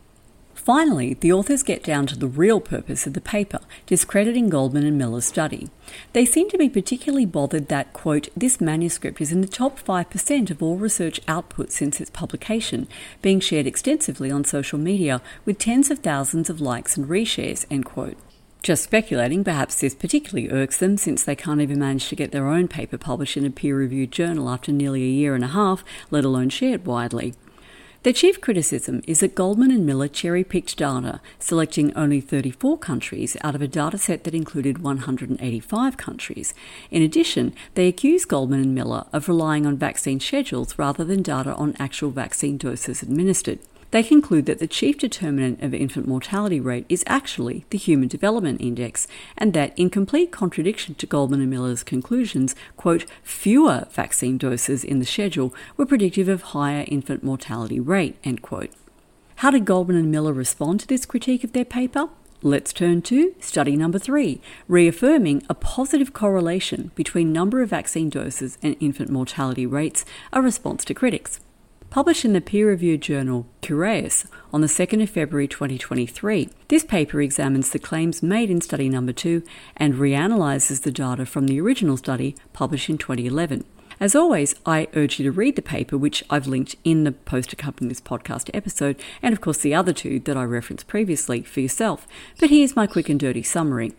Finally, 0.65 1.13
the 1.21 1.31
authors 1.31 1.63
get 1.63 1.83
down 1.83 2.07
to 2.07 2.17
the 2.17 2.27
real 2.27 2.59
purpose 2.59 3.07
of 3.07 3.13
the 3.13 3.21
paper, 3.21 3.61
discrediting 3.85 4.49
Goldman 4.49 4.87
and 4.87 4.97
Miller's 4.97 5.27
study. 5.27 5.69
They 6.15 6.25
seem 6.25 6.49
to 6.49 6.57
be 6.57 6.71
particularly 6.71 7.27
bothered 7.27 7.69
that, 7.69 7.93
quote, 7.93 8.31
this 8.35 8.63
manuscript 8.63 9.21
is 9.21 9.31
in 9.31 9.43
the 9.43 9.47
top 9.47 9.79
5% 9.79 10.51
of 10.51 10.63
all 10.63 10.77
research 10.77 11.21
output 11.29 11.71
since 11.71 12.01
its 12.01 12.09
publication, 12.09 12.89
being 13.21 13.41
shared 13.41 13.67
extensively 13.67 14.31
on 14.31 14.45
social 14.45 14.79
media 14.79 15.21
with 15.45 15.59
tens 15.59 15.91
of 15.91 15.99
thousands 15.99 16.49
of 16.49 16.63
likes 16.63 16.97
and 16.97 17.09
reshares, 17.09 17.67
end 17.71 17.85
quote. 17.85 18.17
Just 18.63 18.85
speculating, 18.85 19.45
perhaps 19.45 19.79
this 19.79 19.95
particularly 19.95 20.49
irks 20.51 20.79
them 20.79 20.97
since 20.97 21.23
they 21.23 21.37
can't 21.37 21.61
even 21.61 21.79
manage 21.79 22.09
to 22.09 22.17
get 22.17 22.33
their 22.33 22.49
own 22.49 22.69
paper 22.69 22.97
published 22.97 23.37
in 23.37 23.45
a 23.45 23.51
peer 23.51 23.77
reviewed 23.77 24.11
journal 24.11 24.49
after 24.49 24.73
nearly 24.73 25.03
a 25.03 25.07
year 25.07 25.35
and 25.35 25.45
a 25.45 25.49
half, 25.49 25.85
let 26.11 26.25
alone 26.25 26.49
shared 26.49 26.87
widely. 26.87 27.35
Their 28.05 28.13
chief 28.13 28.39
criticism 28.39 29.01
is 29.07 29.21
that 29.21 29.35
Goldman 29.35 29.71
and 29.71 29.87
Miller 29.87 30.09
cherry 30.09 30.45
picked 30.45 30.77
data, 30.77 31.23
selecting 31.39 31.91
only 31.97 32.21
34 32.21 32.77
countries 32.77 33.35
out 33.43 33.55
of 33.55 33.63
a 33.63 33.67
dataset 33.67 34.25
that 34.25 34.35
included 34.35 34.83
185 34.83 35.97
countries. 35.97 36.53
In 36.91 37.01
addition, 37.01 37.55
they 37.77 37.89
accuse 37.89 38.27
Goldman 38.27 38.61
and 38.61 38.75
Miller 38.75 39.07
of 39.15 39.27
relying 39.27 39.65
on 39.65 39.79
vaccine 39.79 40.21
schedules 40.21 40.79
rather 40.79 41.03
than 41.03 41.23
data 41.23 41.55
on 41.55 41.75
actual 41.79 42.11
vaccine 42.11 42.59
doses 42.59 43.03
administered. 43.03 43.59
They 43.95 44.03
conclude 44.03 44.47
that 44.47 44.59
the 44.59 44.67
chief 44.67 44.99
determinant 44.99 45.63
of 45.63 45.73
infant 45.73 46.09
mortality 46.09 46.59
rate 46.59 46.85
is 46.89 47.05
actually 47.07 47.65
the 47.71 47.79
Human 47.79 48.09
Development 48.09 48.61
Index, 48.61 49.07
and 49.39 49.53
that, 49.53 49.73
in 49.79 49.89
complete 49.89 50.33
contradiction 50.33 50.97
to 50.97 51.07
Goldman 51.07 51.41
and 51.41 51.49
Miller's 51.49 51.85
conclusions, 51.85 52.57
quote, 52.77 53.07
fewer 53.23 53.87
vaccine 53.93 54.37
doses 54.37 54.83
in 54.83 54.99
the 54.99 55.07
schedule 55.07 55.55
were 55.77 55.87
predictive 55.87 56.29
of 56.29 56.43
higher 56.43 56.85
infant 56.89 57.23
mortality 57.23 57.79
rate, 57.79 58.17
end 58.25 58.43
quote. 58.43 58.73
How 59.37 59.53
did 59.53 59.65
Goldman 59.65 59.97
and 59.97 60.11
Miller 60.11 60.33
respond 60.33 60.81
to 60.81 60.89
this 60.89 61.07
critique 61.07 61.45
of 61.45 61.53
their 61.53 61.65
paper? 61.65 62.09
Let's 62.43 62.73
turn 62.73 63.01
to 63.03 63.37
study 63.39 63.77
number 63.77 64.01
three, 64.01 64.41
reaffirming 64.67 65.45
a 65.49 65.55
positive 65.55 66.13
correlation 66.13 66.91
between 66.97 67.33
number 67.33 67.63
of 67.63 67.71
vaccine 67.71 68.11
doses 68.11 68.59
and 68.61 68.75
infant 68.81 69.11
mortality 69.11 69.67
rates, 69.67 70.05
a 70.33 70.43
response 70.43 70.85
to 70.87 70.95
critics. 70.95 71.39
Published 71.95 72.25
in 72.25 72.33
the 72.33 72.41
peer 72.41 72.67
reviewed 72.71 73.03
journal 73.03 73.47
Cureus 73.63 74.27
on 74.53 74.63
the 74.63 74.67
2nd 74.67 75.01
of 75.01 75.11
February 75.11 75.47
2023, 75.47 76.49
this 76.67 76.83
paper 76.83 77.21
examines 77.21 77.71
the 77.71 77.79
claims 77.79 78.21
made 78.21 78.51
in 78.51 78.61
study 78.61 78.89
number 78.89 79.13
2 79.13 79.45
and 79.77 79.95
reanalyzes 79.95 80.83
the 80.83 80.91
data 80.91 81.25
from 81.25 81.47
the 81.47 81.61
original 81.61 81.97
study 81.97 82.35
published 82.53 82.91
in 82.91 82.99
2011. 82.99 83.65
As 84.01 84.17
always, 84.17 84.57
I 84.67 84.89
urge 84.95 85.21
you 85.21 85.25
to 85.27 85.31
read 85.31 85.55
the 85.55 85.63
paper, 85.63 85.97
which 85.97 86.25
I've 86.29 86.49
linked 86.49 86.75
in 86.83 87.05
the 87.05 87.13
post 87.13 87.53
accompanying 87.53 87.91
this 87.91 88.01
podcast 88.01 88.51
episode, 88.53 89.01
and 89.23 89.33
of 89.33 89.41
course 89.41 89.59
the 89.59 89.77
other 89.77 89.93
two 89.93 90.19
that 90.19 90.37
I 90.37 90.43
referenced 90.43 90.89
previously 90.89 91.43
for 91.43 91.61
yourself. 91.61 92.09
But 92.41 92.51
here's 92.51 92.75
my 92.75 92.89
quick 92.89 93.09
and 93.09 93.21
dirty 93.21 93.45
summary. 93.45 93.93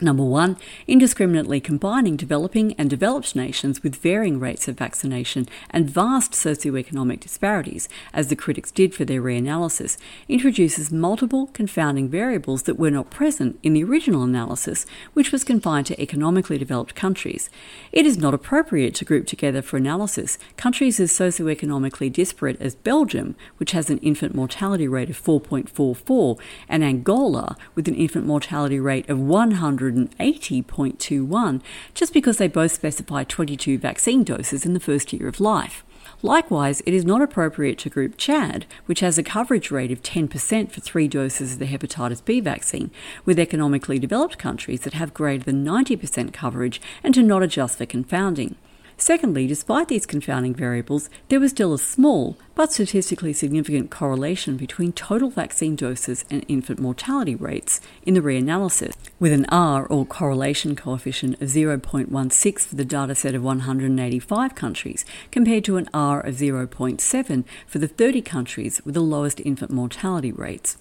Number 0.00 0.24
one, 0.24 0.56
indiscriminately 0.88 1.60
combining 1.60 2.16
developing 2.16 2.74
and 2.74 2.90
developed 2.90 3.36
nations 3.36 3.84
with 3.84 3.94
varying 3.94 4.40
rates 4.40 4.66
of 4.66 4.76
vaccination 4.76 5.48
and 5.70 5.88
vast 5.88 6.32
socioeconomic 6.32 7.20
disparities, 7.20 7.88
as 8.12 8.26
the 8.26 8.34
critics 8.34 8.72
did 8.72 8.92
for 8.92 9.04
their 9.04 9.22
reanalysis, 9.22 9.96
introduces 10.28 10.90
multiple 10.90 11.46
confounding 11.52 12.08
variables 12.08 12.64
that 12.64 12.76
were 12.76 12.90
not 12.90 13.10
present 13.10 13.56
in 13.62 13.72
the 13.72 13.84
original 13.84 14.24
analysis, 14.24 14.84
which 15.12 15.30
was 15.30 15.44
confined 15.44 15.86
to 15.86 16.02
economically 16.02 16.58
developed 16.58 16.96
countries. 16.96 17.48
It 17.92 18.04
is 18.04 18.18
not 18.18 18.34
appropriate 18.34 18.96
to 18.96 19.04
group 19.04 19.28
together 19.28 19.62
for 19.62 19.76
analysis 19.76 20.38
countries 20.56 20.98
as 20.98 21.12
socioeconomically 21.12 22.12
disparate 22.12 22.60
as 22.60 22.74
Belgium, 22.74 23.36
which 23.58 23.70
has 23.70 23.90
an 23.90 23.98
infant 23.98 24.34
mortality 24.34 24.88
rate 24.88 25.10
of 25.10 25.22
4.44, 25.22 26.36
and 26.68 26.82
Angola, 26.82 27.56
with 27.76 27.86
an 27.86 27.94
infant 27.94 28.26
mortality 28.26 28.80
rate 28.80 29.08
of 29.08 29.20
100. 29.20 29.83
180.21 29.90 31.60
just 31.94 32.12
because 32.12 32.38
they 32.38 32.48
both 32.48 32.72
specify 32.72 33.24
22 33.24 33.78
vaccine 33.78 34.24
doses 34.24 34.64
in 34.64 34.74
the 34.74 34.80
first 34.80 35.12
year 35.12 35.28
of 35.28 35.40
life. 35.40 35.84
Likewise, 36.22 36.80
it 36.86 36.94
is 36.94 37.04
not 37.04 37.20
appropriate 37.20 37.76
to 37.78 37.90
group 37.90 38.16
Chad, 38.16 38.64
which 38.86 39.00
has 39.00 39.18
a 39.18 39.22
coverage 39.22 39.70
rate 39.70 39.90
of 39.90 40.02
10% 40.02 40.70
for 40.70 40.80
three 40.80 41.06
doses 41.06 41.52
of 41.52 41.58
the 41.58 41.66
hepatitis 41.66 42.24
B 42.24 42.40
vaccine, 42.40 42.90
with 43.26 43.38
economically 43.38 43.98
developed 43.98 44.38
countries 44.38 44.80
that 44.82 44.94
have 44.94 45.12
greater 45.12 45.44
than 45.44 45.64
90% 45.64 46.32
coverage 46.32 46.80
and 47.02 47.14
to 47.14 47.22
not 47.22 47.42
adjust 47.42 47.78
for 47.78 47.86
confounding. 47.86 48.56
Secondly, 48.96 49.46
despite 49.46 49.88
these 49.88 50.06
confounding 50.06 50.54
variables, 50.54 51.10
there 51.28 51.40
was 51.40 51.50
still 51.50 51.74
a 51.74 51.78
small 51.78 52.38
but 52.54 52.72
statistically 52.72 53.32
significant 53.32 53.90
correlation 53.90 54.56
between 54.56 54.92
total 54.92 55.30
vaccine 55.30 55.74
doses 55.74 56.24
and 56.30 56.44
infant 56.48 56.78
mortality 56.78 57.34
rates 57.34 57.80
in 58.04 58.14
the 58.14 58.20
reanalysis, 58.20 58.94
with 59.18 59.32
an 59.32 59.46
R 59.46 59.84
or 59.86 60.06
correlation 60.06 60.76
coefficient 60.76 61.40
of 61.42 61.48
0.16 61.48 62.60
for 62.60 62.74
the 62.76 62.84
dataset 62.84 63.34
of 63.34 63.42
185 63.42 64.54
countries 64.54 65.04
compared 65.32 65.64
to 65.64 65.76
an 65.76 65.88
R 65.92 66.20
of 66.20 66.36
0.7 66.36 67.44
for 67.66 67.78
the 67.78 67.88
30 67.88 68.22
countries 68.22 68.80
with 68.84 68.94
the 68.94 69.00
lowest 69.00 69.40
infant 69.40 69.72
mortality 69.72 70.30
rates. 70.30 70.78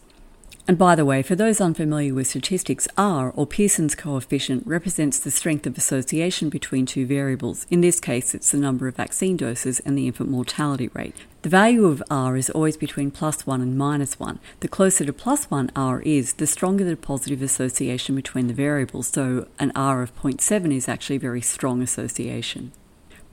And 0.65 0.77
by 0.77 0.96
the 0.96 1.03
way, 1.03 1.22
for 1.22 1.36
those 1.36 1.60
unfamiliar 1.60 2.13
with 2.13 2.27
statistics, 2.27 2.88
R, 2.98 3.32
or 3.36 3.46
Pearson's 3.46 3.96
coefficient, 3.96 4.65
represents 4.65 5.20
the 5.20 5.29
strength 5.29 5.67
of 5.67 5.77
association 5.77 6.48
between 6.48 6.86
two 6.86 7.05
variables. 7.05 7.67
In 7.70 7.82
this 7.82 8.00
case, 8.00 8.34
it's 8.34 8.51
the 8.51 8.58
number 8.58 8.88
of 8.88 8.96
vaccine 8.96 9.36
doses 9.36 9.82
and 9.82 9.98
the 9.98 10.08
infant 10.08 10.29
mortality 10.29 10.89
rate. 10.93 11.15
The 11.41 11.50
value 11.50 11.86
of 11.88 12.01
R 12.10 12.38
is 12.38 12.50
always 12.50 12.77
between 12.77 13.12
plus 13.12 13.46
1 13.46 13.60
and 13.60 13.77
minus 13.77 14.17
1. 14.17 14.39
The 14.62 14.70
closer 14.70 15.03
to 15.03 15.12
plus 15.12 15.51
1 15.51 15.70
R 15.75 16.00
is, 16.00 16.34
the 16.34 16.48
stronger 16.48 16.86
the 16.86 16.96
positive 16.96 17.41
association 17.41 18.15
between 18.15 18.48
the 18.48 18.53
variables, 18.53 19.08
so 19.08 19.50
an 19.60 19.74
R 19.75 20.01
of 20.01 20.15
0.7 20.15 20.74
is 20.74 20.88
actually 20.88 21.17
a 21.17 21.20
very 21.20 21.41
strong 21.41 21.82
association. 21.82 22.72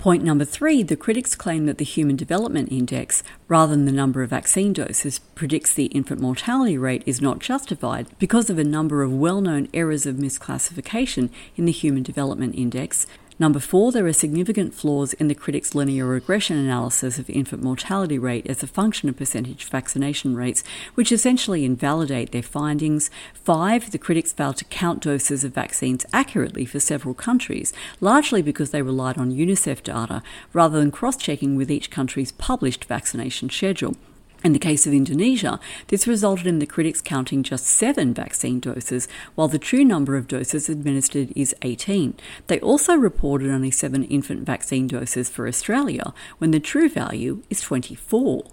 Point 0.00 0.24
number 0.24 0.46
three 0.46 0.82
the 0.82 0.96
critics 0.96 1.34
claim 1.34 1.66
that 1.66 1.76
the 1.76 1.84
Human 1.84 2.16
Development 2.16 2.72
Index, 2.72 3.22
rather 3.48 3.76
than 3.76 3.84
the 3.84 3.92
number 3.92 4.22
of 4.22 4.30
vaccine 4.30 4.72
doses, 4.72 5.18
predicts 5.18 5.74
the 5.74 5.92
infant 5.92 6.22
mortality 6.22 6.78
rate 6.78 7.02
is 7.04 7.20
not 7.20 7.38
justified 7.38 8.06
because 8.18 8.48
of 8.48 8.58
a 8.58 8.64
number 8.64 9.02
of 9.02 9.12
well 9.12 9.42
known 9.42 9.68
errors 9.74 10.06
of 10.06 10.16
misclassification 10.16 11.28
in 11.54 11.66
the 11.66 11.70
Human 11.70 12.02
Development 12.02 12.54
Index, 12.54 13.06
Number 13.40 13.58
four, 13.58 13.90
there 13.90 14.06
are 14.06 14.12
significant 14.12 14.74
flaws 14.74 15.14
in 15.14 15.28
the 15.28 15.34
critics' 15.34 15.74
linear 15.74 16.04
regression 16.04 16.58
analysis 16.58 17.18
of 17.18 17.30
infant 17.30 17.62
mortality 17.62 18.18
rate 18.18 18.46
as 18.46 18.62
a 18.62 18.66
function 18.66 19.08
of 19.08 19.16
percentage 19.16 19.64
vaccination 19.64 20.36
rates, 20.36 20.62
which 20.94 21.10
essentially 21.10 21.64
invalidate 21.64 22.32
their 22.32 22.42
findings. 22.42 23.10
Five, 23.32 23.92
the 23.92 23.98
critics 23.98 24.34
failed 24.34 24.58
to 24.58 24.66
count 24.66 25.00
doses 25.02 25.42
of 25.42 25.54
vaccines 25.54 26.04
accurately 26.12 26.66
for 26.66 26.80
several 26.80 27.14
countries, 27.14 27.72
largely 27.98 28.42
because 28.42 28.72
they 28.72 28.82
relied 28.82 29.16
on 29.16 29.32
UNICEF 29.32 29.82
data 29.82 30.22
rather 30.52 30.78
than 30.78 30.90
cross 30.90 31.16
checking 31.16 31.56
with 31.56 31.70
each 31.70 31.90
country's 31.90 32.32
published 32.32 32.84
vaccination 32.84 33.48
schedule. 33.48 33.96
In 34.42 34.54
the 34.54 34.58
case 34.58 34.86
of 34.86 34.94
Indonesia, 34.94 35.60
this 35.88 36.06
resulted 36.06 36.46
in 36.46 36.60
the 36.60 36.66
critics 36.66 37.02
counting 37.02 37.42
just 37.42 37.66
seven 37.66 38.14
vaccine 38.14 38.58
doses, 38.58 39.06
while 39.34 39.48
the 39.48 39.58
true 39.58 39.84
number 39.84 40.16
of 40.16 40.28
doses 40.28 40.70
administered 40.70 41.30
is 41.36 41.54
18. 41.60 42.14
They 42.46 42.58
also 42.60 42.94
reported 42.94 43.50
only 43.50 43.70
seven 43.70 44.04
infant 44.04 44.46
vaccine 44.46 44.86
doses 44.86 45.28
for 45.28 45.46
Australia, 45.46 46.14
when 46.38 46.52
the 46.52 46.60
true 46.60 46.88
value 46.88 47.42
is 47.50 47.60
24. 47.60 48.44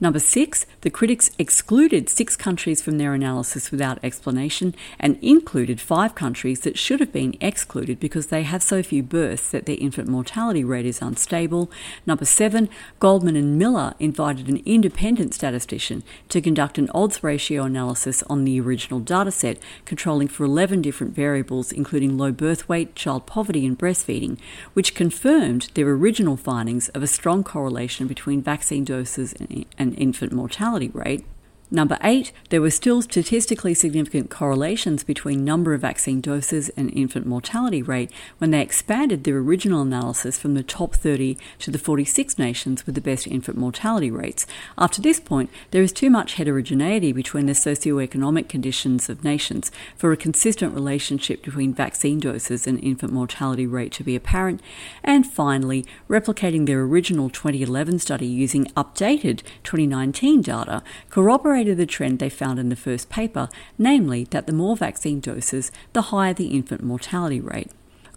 Number 0.00 0.20
six, 0.20 0.64
the 0.82 0.90
critics 0.90 1.28
excluded 1.40 2.08
six 2.08 2.36
countries 2.36 2.80
from 2.80 2.98
their 2.98 3.14
analysis 3.14 3.72
without 3.72 3.98
explanation 4.04 4.76
and 5.00 5.18
included 5.20 5.80
five 5.80 6.14
countries 6.14 6.60
that 6.60 6.78
should 6.78 7.00
have 7.00 7.12
been 7.12 7.36
excluded 7.40 7.98
because 7.98 8.28
they 8.28 8.44
have 8.44 8.62
so 8.62 8.80
few 8.80 9.02
births 9.02 9.50
that 9.50 9.66
their 9.66 9.76
infant 9.80 10.08
mortality 10.08 10.62
rate 10.62 10.86
is 10.86 11.02
unstable. 11.02 11.68
Number 12.06 12.24
seven, 12.24 12.68
Goldman 13.00 13.34
and 13.34 13.58
Miller 13.58 13.94
invited 13.98 14.48
an 14.48 14.62
independent 14.64 15.34
statistician 15.34 16.04
to 16.28 16.40
conduct 16.40 16.78
an 16.78 16.90
odds 16.94 17.24
ratio 17.24 17.64
analysis 17.64 18.22
on 18.30 18.44
the 18.44 18.60
original 18.60 19.00
dataset, 19.00 19.58
controlling 19.84 20.28
for 20.28 20.44
11 20.44 20.80
different 20.80 21.12
variables, 21.12 21.72
including 21.72 22.16
low 22.16 22.30
birth 22.30 22.68
weight, 22.68 22.94
child 22.94 23.26
poverty, 23.26 23.66
and 23.66 23.76
breastfeeding, 23.76 24.38
which 24.74 24.94
confirmed 24.94 25.70
their 25.74 25.88
original 25.88 26.36
findings 26.36 26.88
of 26.90 27.02
a 27.02 27.08
strong 27.08 27.42
correlation 27.42 28.06
between 28.06 28.40
vaccine 28.40 28.84
doses 28.84 29.34
and 29.76 29.87
infant 29.94 30.32
mortality 30.32 30.88
rate 30.92 31.24
Number 31.70 31.98
eight, 32.02 32.32
there 32.48 32.62
were 32.62 32.70
still 32.70 33.02
statistically 33.02 33.74
significant 33.74 34.30
correlations 34.30 35.04
between 35.04 35.44
number 35.44 35.74
of 35.74 35.82
vaccine 35.82 36.22
doses 36.22 36.70
and 36.78 36.90
infant 36.94 37.26
mortality 37.26 37.82
rate 37.82 38.10
when 38.38 38.52
they 38.52 38.62
expanded 38.62 39.24
their 39.24 39.36
original 39.36 39.82
analysis 39.82 40.38
from 40.38 40.54
the 40.54 40.62
top 40.62 40.94
30 40.94 41.36
to 41.58 41.70
the 41.70 41.78
46 41.78 42.38
nations 42.38 42.86
with 42.86 42.94
the 42.94 43.02
best 43.02 43.26
infant 43.26 43.58
mortality 43.58 44.10
rates. 44.10 44.46
After 44.78 45.02
this 45.02 45.20
point, 45.20 45.50
there 45.70 45.82
is 45.82 45.92
too 45.92 46.08
much 46.08 46.34
heterogeneity 46.34 47.12
between 47.12 47.44
the 47.44 47.52
socioeconomic 47.52 48.48
conditions 48.48 49.10
of 49.10 49.22
nations 49.22 49.70
for 49.94 50.10
a 50.10 50.16
consistent 50.16 50.74
relationship 50.74 51.42
between 51.42 51.74
vaccine 51.74 52.18
doses 52.18 52.66
and 52.66 52.82
infant 52.82 53.12
mortality 53.12 53.66
rate 53.66 53.92
to 53.92 54.04
be 54.04 54.16
apparent. 54.16 54.62
And 55.04 55.30
finally, 55.30 55.84
replicating 56.08 56.64
their 56.64 56.80
original 56.80 57.28
2011 57.28 57.98
study 57.98 58.26
using 58.26 58.64
updated 58.68 59.42
2019 59.64 60.40
data 60.40 60.82
corroborates 61.10 61.57
the 61.62 61.86
trend 61.86 62.18
they 62.18 62.28
found 62.28 62.58
in 62.58 62.68
the 62.68 62.76
first 62.76 63.08
paper, 63.08 63.48
namely 63.78 64.24
that 64.30 64.46
the 64.46 64.52
more 64.52 64.76
vaccine 64.76 65.20
doses, 65.20 65.70
the 65.92 66.02
higher 66.02 66.34
the 66.34 66.48
infant 66.48 66.82
mortality 66.82 67.40
rate. 67.40 67.70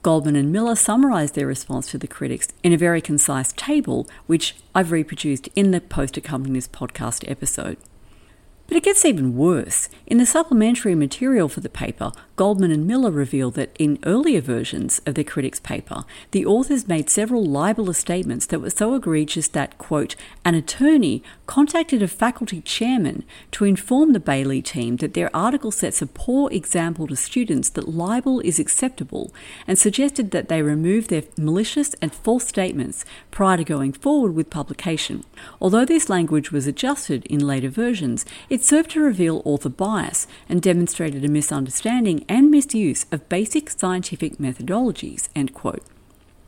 Goldman 0.03 0.35
and 0.35 0.51
Miller 0.51 0.75
summarised 0.75 1.35
their 1.35 1.45
response 1.45 1.91
to 1.91 1.97
the 1.97 2.07
critics 2.07 2.47
in 2.63 2.73
a 2.73 2.77
very 2.77 3.01
concise 3.01 3.51
table, 3.53 4.07
which 4.25 4.55
I've 4.73 4.91
reproduced 4.91 5.47
in 5.55 5.71
the 5.71 5.81
post 5.81 6.17
accompanying 6.17 6.55
this 6.55 6.67
podcast 6.67 7.29
episode. 7.29 7.77
But 8.71 8.77
it 8.77 8.83
gets 8.83 9.03
even 9.03 9.35
worse. 9.35 9.89
In 10.07 10.17
the 10.17 10.25
supplementary 10.25 10.95
material 10.95 11.49
for 11.49 11.59
the 11.59 11.67
paper, 11.67 12.13
Goldman 12.37 12.71
and 12.71 12.87
Miller 12.87 13.11
reveal 13.11 13.51
that 13.51 13.75
in 13.77 13.99
earlier 14.05 14.39
versions 14.39 15.01
of 15.05 15.15
their 15.15 15.25
critics' 15.25 15.59
paper, 15.59 16.05
the 16.31 16.45
authors 16.45 16.87
made 16.87 17.09
several 17.09 17.45
libelous 17.45 17.97
statements 17.97 18.45
that 18.45 18.61
were 18.61 18.69
so 18.69 18.95
egregious 18.95 19.49
that, 19.49 19.77
quote, 19.77 20.15
an 20.45 20.55
attorney 20.55 21.21
contacted 21.47 22.01
a 22.01 22.07
faculty 22.07 22.61
chairman 22.61 23.25
to 23.51 23.65
inform 23.65 24.13
the 24.13 24.21
Bailey 24.21 24.61
team 24.61 24.95
that 24.97 25.15
their 25.15 25.35
article 25.35 25.71
sets 25.71 26.01
a 26.01 26.07
poor 26.07 26.49
example 26.51 27.07
to 27.07 27.15
students 27.17 27.69
that 27.71 27.89
libel 27.89 28.39
is 28.39 28.57
acceptable 28.57 29.33
and 29.67 29.77
suggested 29.77 30.31
that 30.31 30.47
they 30.47 30.61
remove 30.61 31.09
their 31.09 31.23
malicious 31.37 31.93
and 32.01 32.13
false 32.13 32.47
statements 32.47 33.03
prior 33.31 33.57
to 33.57 33.65
going 33.65 33.91
forward 33.91 34.33
with 34.33 34.49
publication. 34.49 35.25
Although 35.59 35.85
this 35.85 36.09
language 36.09 36.53
was 36.53 36.67
adjusted 36.67 37.25
in 37.25 37.45
later 37.45 37.69
versions, 37.69 38.25
it 38.49 38.60
it 38.61 38.65
served 38.65 38.91
to 38.91 39.01
reveal 39.01 39.41
author 39.43 39.69
bias 39.69 40.27
and 40.47 40.61
demonstrated 40.61 41.25
a 41.25 41.27
misunderstanding 41.27 42.23
and 42.29 42.51
misuse 42.51 43.07
of 43.11 43.27
basic 43.27 43.71
scientific 43.71 44.37
methodologies. 44.37 45.29
End 45.35 45.55
quote. 45.55 45.83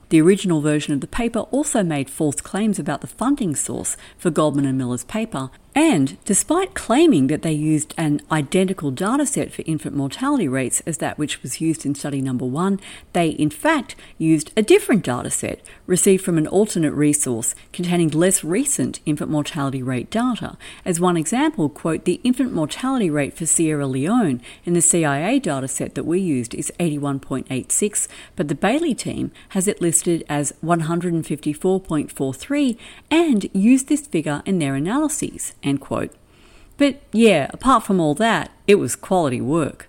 The 0.09 0.21
original 0.21 0.61
version 0.61 0.93
of 0.93 1.01
the 1.01 1.07
paper 1.07 1.39
also 1.39 1.81
made 1.81 2.11
false 2.11 2.35
claims 2.35 2.77
about 2.77 3.01
the 3.01 3.07
funding 3.07 3.55
source 3.55 3.97
for 4.15 4.29
Goldman 4.29 4.67
and 4.67 4.77
Miller's 4.77 5.03
paper 5.03 5.49
and 5.75 6.23
despite 6.23 6.75
claiming 6.75 7.25
that 7.27 7.41
they 7.41 7.51
used 7.51 7.95
an 7.97 8.21
identical 8.31 8.91
dataset 8.91 9.51
for 9.51 9.63
infant 9.65 9.95
mortality 9.95 10.47
rates 10.47 10.83
as 10.85 10.99
that 10.99 11.17
which 11.17 11.41
was 11.41 11.61
used 11.61 11.83
in 11.83 11.95
study 11.95 12.21
number 12.21 12.45
one, 12.45 12.79
they 13.13 13.29
in 13.29 13.49
fact 13.49 13.95
used 14.19 14.51
a 14.55 14.61
different 14.61 15.03
dataset 15.03 15.57
received 15.87 16.23
from 16.23 16.37
an 16.37 16.45
alternate 16.45 16.93
resource 16.93 17.55
containing 17.71 18.09
less 18.09 18.43
recent 18.43 18.99
infant 19.07 19.31
mortality 19.31 19.81
rate 19.81 20.11
data. 20.11 20.55
As 20.85 20.99
one 20.99 21.17
example, 21.17 21.69
quote, 21.69 22.05
the 22.05 22.21
infant 22.23 22.53
mortality 22.53 23.09
rate 23.09 23.35
for 23.35 23.47
Sierra 23.47 23.87
Leone 23.87 24.43
in 24.65 24.73
the 24.73 24.81
CIA 24.81 25.39
dataset 25.39 25.95
that 25.95 26.05
we 26.05 26.19
used 26.19 26.53
is 26.53 26.71
81.86, 26.79 28.07
but 28.35 28.47
the 28.47 28.53
Bailey 28.53 28.93
team 28.93 29.31
has 29.49 29.67
it 29.67 29.81
listed 29.81 30.23
as 30.29 30.53
154.43 30.63 32.77
and 33.09 33.49
used 33.53 33.87
this 33.87 34.05
figure 34.05 34.43
in 34.45 34.59
their 34.59 34.75
analyses. 34.75 35.55
End 35.63 35.81
quote. 35.81 36.11
But 36.77 37.01
yeah, 37.11 37.49
apart 37.51 37.83
from 37.83 37.99
all 37.99 38.15
that, 38.15 38.51
it 38.67 38.75
was 38.75 38.95
quality 38.95 39.41
work. 39.41 39.87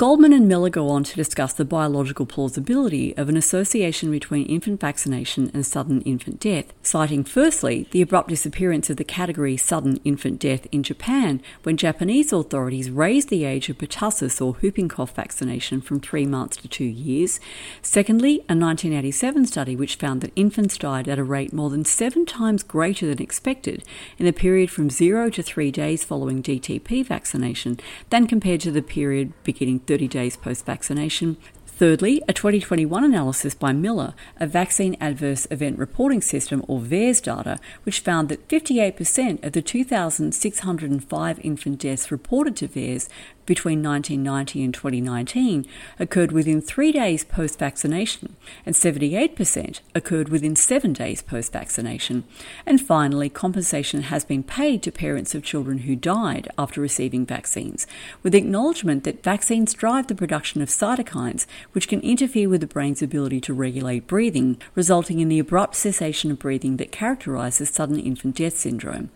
Goldman 0.00 0.32
and 0.32 0.48
Miller 0.48 0.70
go 0.70 0.88
on 0.88 1.04
to 1.04 1.14
discuss 1.14 1.52
the 1.52 1.62
biological 1.66 2.24
plausibility 2.24 3.14
of 3.18 3.28
an 3.28 3.36
association 3.36 4.10
between 4.10 4.46
infant 4.46 4.80
vaccination 4.80 5.50
and 5.52 5.66
sudden 5.66 6.00
infant 6.00 6.40
death, 6.40 6.72
citing 6.82 7.22
firstly 7.22 7.86
the 7.90 8.00
abrupt 8.00 8.30
disappearance 8.30 8.88
of 8.88 8.96
the 8.96 9.04
category 9.04 9.58
sudden 9.58 10.00
infant 10.02 10.38
death 10.38 10.66
in 10.72 10.82
Japan 10.82 11.42
when 11.64 11.76
Japanese 11.76 12.32
authorities 12.32 12.88
raised 12.88 13.28
the 13.28 13.44
age 13.44 13.68
of 13.68 13.76
pertussis 13.76 14.40
or 14.40 14.54
whooping 14.54 14.88
cough 14.88 15.14
vaccination 15.14 15.82
from 15.82 16.00
three 16.00 16.24
months 16.24 16.56
to 16.56 16.66
two 16.66 16.82
years. 16.82 17.38
Secondly, 17.82 18.36
a 18.48 18.56
1987 18.56 19.44
study 19.44 19.76
which 19.76 19.96
found 19.96 20.22
that 20.22 20.32
infants 20.34 20.78
died 20.78 21.08
at 21.08 21.18
a 21.18 21.22
rate 21.22 21.52
more 21.52 21.68
than 21.68 21.84
seven 21.84 22.24
times 22.24 22.62
greater 22.62 23.06
than 23.06 23.20
expected 23.20 23.84
in 24.16 24.24
the 24.24 24.32
period 24.32 24.70
from 24.70 24.88
zero 24.88 25.28
to 25.28 25.42
three 25.42 25.70
days 25.70 26.04
following 26.04 26.42
DTP 26.42 27.04
vaccination 27.04 27.78
than 28.08 28.26
compared 28.26 28.62
to 28.62 28.70
the 28.70 28.80
period 28.80 29.34
beginning 29.44 29.80
30 29.90 30.06
days 30.06 30.36
post 30.36 30.64
vaccination. 30.64 31.36
Thirdly, 31.66 32.22
a 32.28 32.32
2021 32.32 33.02
analysis 33.02 33.54
by 33.54 33.72
Miller 33.72 34.14
of 34.36 34.50
Vaccine 34.50 34.96
Adverse 35.00 35.48
Event 35.50 35.80
Reporting 35.80 36.20
System 36.20 36.64
or 36.68 36.78
VAERS 36.78 37.20
data, 37.20 37.58
which 37.82 37.98
found 37.98 38.28
that 38.28 38.46
58% 38.46 39.44
of 39.44 39.50
the 39.50 39.60
2,605 39.60 41.40
infant 41.40 41.80
deaths 41.80 42.12
reported 42.12 42.54
to 42.54 42.68
VAERS 42.68 43.08
between 43.50 43.82
1990 43.82 44.62
and 44.62 44.72
2019 44.72 45.66
occurred 45.98 46.30
within 46.30 46.60
three 46.60 46.92
days 46.92 47.24
post 47.24 47.58
vaccination, 47.58 48.36
and 48.64 48.76
78% 48.76 49.80
occurred 49.92 50.28
within 50.28 50.54
seven 50.54 50.92
days 50.92 51.20
post 51.20 51.52
vaccination. 51.52 52.22
And 52.64 52.80
finally, 52.80 53.28
compensation 53.28 54.02
has 54.02 54.24
been 54.24 54.44
paid 54.44 54.84
to 54.84 54.92
parents 54.92 55.34
of 55.34 55.42
children 55.42 55.78
who 55.78 55.96
died 55.96 56.46
after 56.56 56.80
receiving 56.80 57.26
vaccines, 57.26 57.88
with 58.22 58.36
acknowledgement 58.36 59.02
that 59.02 59.24
vaccines 59.24 59.74
drive 59.74 60.06
the 60.06 60.14
production 60.14 60.62
of 60.62 60.68
cytokines, 60.68 61.46
which 61.72 61.88
can 61.88 61.98
interfere 62.02 62.48
with 62.48 62.60
the 62.60 62.68
brain's 62.68 63.02
ability 63.02 63.40
to 63.40 63.52
regulate 63.52 64.06
breathing, 64.06 64.58
resulting 64.76 65.18
in 65.18 65.28
the 65.28 65.40
abrupt 65.40 65.74
cessation 65.74 66.30
of 66.30 66.38
breathing 66.38 66.76
that 66.76 66.92
characterizes 66.92 67.68
sudden 67.68 67.98
infant 67.98 68.36
death 68.36 68.56
syndrome. 68.56 69.10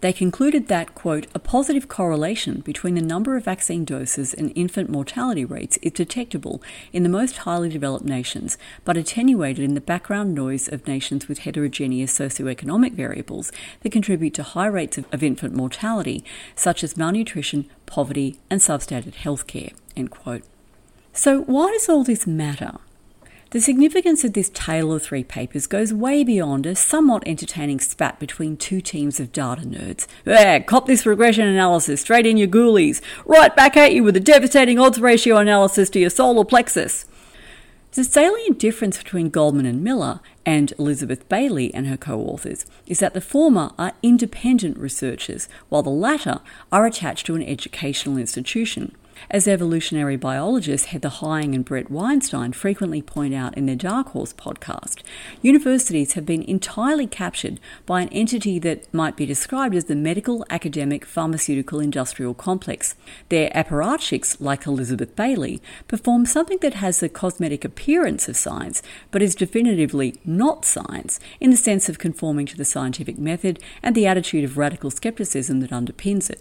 They 0.00 0.14
concluded 0.14 0.68
that, 0.68 0.94
quote, 0.94 1.26
a 1.34 1.38
positive 1.38 1.86
correlation 1.88 2.60
between 2.60 2.94
the 2.94 3.02
number 3.02 3.36
of 3.36 3.44
vaccine 3.44 3.84
doses 3.84 4.32
and 4.32 4.50
infant 4.54 4.88
mortality 4.88 5.44
rates 5.44 5.76
is 5.82 5.92
detectable 5.92 6.62
in 6.90 7.02
the 7.02 7.10
most 7.10 7.38
highly 7.38 7.68
developed 7.68 8.06
nations, 8.06 8.56
but 8.84 8.96
attenuated 8.96 9.62
in 9.62 9.74
the 9.74 9.80
background 9.80 10.34
noise 10.34 10.68
of 10.68 10.86
nations 10.86 11.28
with 11.28 11.40
heterogeneous 11.40 12.18
socioeconomic 12.18 12.92
variables 12.92 13.52
that 13.82 13.92
contribute 13.92 14.32
to 14.34 14.42
high 14.42 14.66
rates 14.66 14.96
of, 14.96 15.04
of 15.12 15.22
infant 15.22 15.54
mortality, 15.54 16.24
such 16.54 16.82
as 16.82 16.96
malnutrition, 16.96 17.68
poverty, 17.84 18.40
and 18.48 18.62
substandard 18.62 19.12
healthcare, 19.12 19.74
end 19.96 20.10
quote. 20.10 20.44
So, 21.12 21.42
why 21.42 21.72
does 21.72 21.88
all 21.90 22.04
this 22.04 22.26
matter? 22.26 22.78
The 23.50 23.60
significance 23.60 24.22
of 24.22 24.34
this 24.34 24.48
tale 24.48 24.92
of 24.92 25.02
three 25.02 25.24
papers 25.24 25.66
goes 25.66 25.92
way 25.92 26.22
beyond 26.22 26.66
a 26.66 26.76
somewhat 26.76 27.24
entertaining 27.26 27.80
spat 27.80 28.20
between 28.20 28.56
two 28.56 28.80
teams 28.80 29.18
of 29.18 29.32
data 29.32 29.62
nerds. 29.62 30.06
Yeah, 30.24 30.60
cop 30.60 30.86
this 30.86 31.04
regression 31.04 31.48
analysis 31.48 32.02
straight 32.02 32.26
in 32.26 32.36
your 32.36 32.46
ghoulies. 32.46 33.00
Right 33.26 33.54
back 33.56 33.76
at 33.76 33.92
you 33.92 34.04
with 34.04 34.14
a 34.14 34.20
devastating 34.20 34.78
odds 34.78 35.00
ratio 35.00 35.38
analysis 35.38 35.90
to 35.90 35.98
your 35.98 36.10
solar 36.10 36.44
plexus. 36.44 37.06
The 37.90 38.04
salient 38.04 38.60
difference 38.60 38.98
between 38.98 39.30
Goldman 39.30 39.66
and 39.66 39.82
Miller 39.82 40.20
and 40.46 40.72
Elizabeth 40.78 41.28
Bailey 41.28 41.74
and 41.74 41.88
her 41.88 41.96
co 41.96 42.20
authors 42.20 42.66
is 42.86 43.00
that 43.00 43.14
the 43.14 43.20
former 43.20 43.72
are 43.76 43.94
independent 44.00 44.78
researchers, 44.78 45.48
while 45.68 45.82
the 45.82 45.90
latter 45.90 46.38
are 46.70 46.86
attached 46.86 47.26
to 47.26 47.34
an 47.34 47.42
educational 47.42 48.16
institution. 48.16 48.94
As 49.28 49.46
evolutionary 49.46 50.16
biologists 50.16 50.88
Heather 50.88 51.08
Heying 51.08 51.54
and 51.54 51.64
Brett 51.64 51.90
Weinstein 51.90 52.52
frequently 52.52 53.02
point 53.02 53.34
out 53.34 53.56
in 53.56 53.66
their 53.66 53.76
Dark 53.76 54.10
Horse 54.10 54.32
podcast, 54.32 55.02
universities 55.42 56.14
have 56.14 56.24
been 56.24 56.42
entirely 56.42 57.06
captured 57.06 57.60
by 57.86 58.00
an 58.00 58.08
entity 58.08 58.58
that 58.60 58.92
might 58.94 59.16
be 59.16 59.26
described 59.26 59.74
as 59.74 59.84
the 59.84 59.94
medical, 59.94 60.44
academic, 60.48 61.04
pharmaceutical, 61.04 61.80
industrial 61.80 62.34
complex. 62.34 62.94
Their 63.28 63.50
apparatchiks, 63.50 64.40
like 64.40 64.66
Elizabeth 64.66 65.14
Bailey, 65.14 65.60
perform 65.86 66.24
something 66.24 66.58
that 66.62 66.74
has 66.74 67.00
the 67.00 67.08
cosmetic 67.08 67.64
appearance 67.64 68.28
of 68.28 68.36
science, 68.36 68.82
but 69.10 69.22
is 69.22 69.34
definitively 69.34 70.20
not 70.24 70.64
science 70.64 71.20
in 71.40 71.50
the 71.50 71.56
sense 71.56 71.88
of 71.88 71.98
conforming 71.98 72.46
to 72.46 72.56
the 72.56 72.64
scientific 72.64 73.18
method 73.18 73.60
and 73.82 73.94
the 73.94 74.06
attitude 74.06 74.44
of 74.44 74.56
radical 74.56 74.90
skepticism 74.90 75.60
that 75.60 75.70
underpins 75.70 76.30
it. 76.30 76.40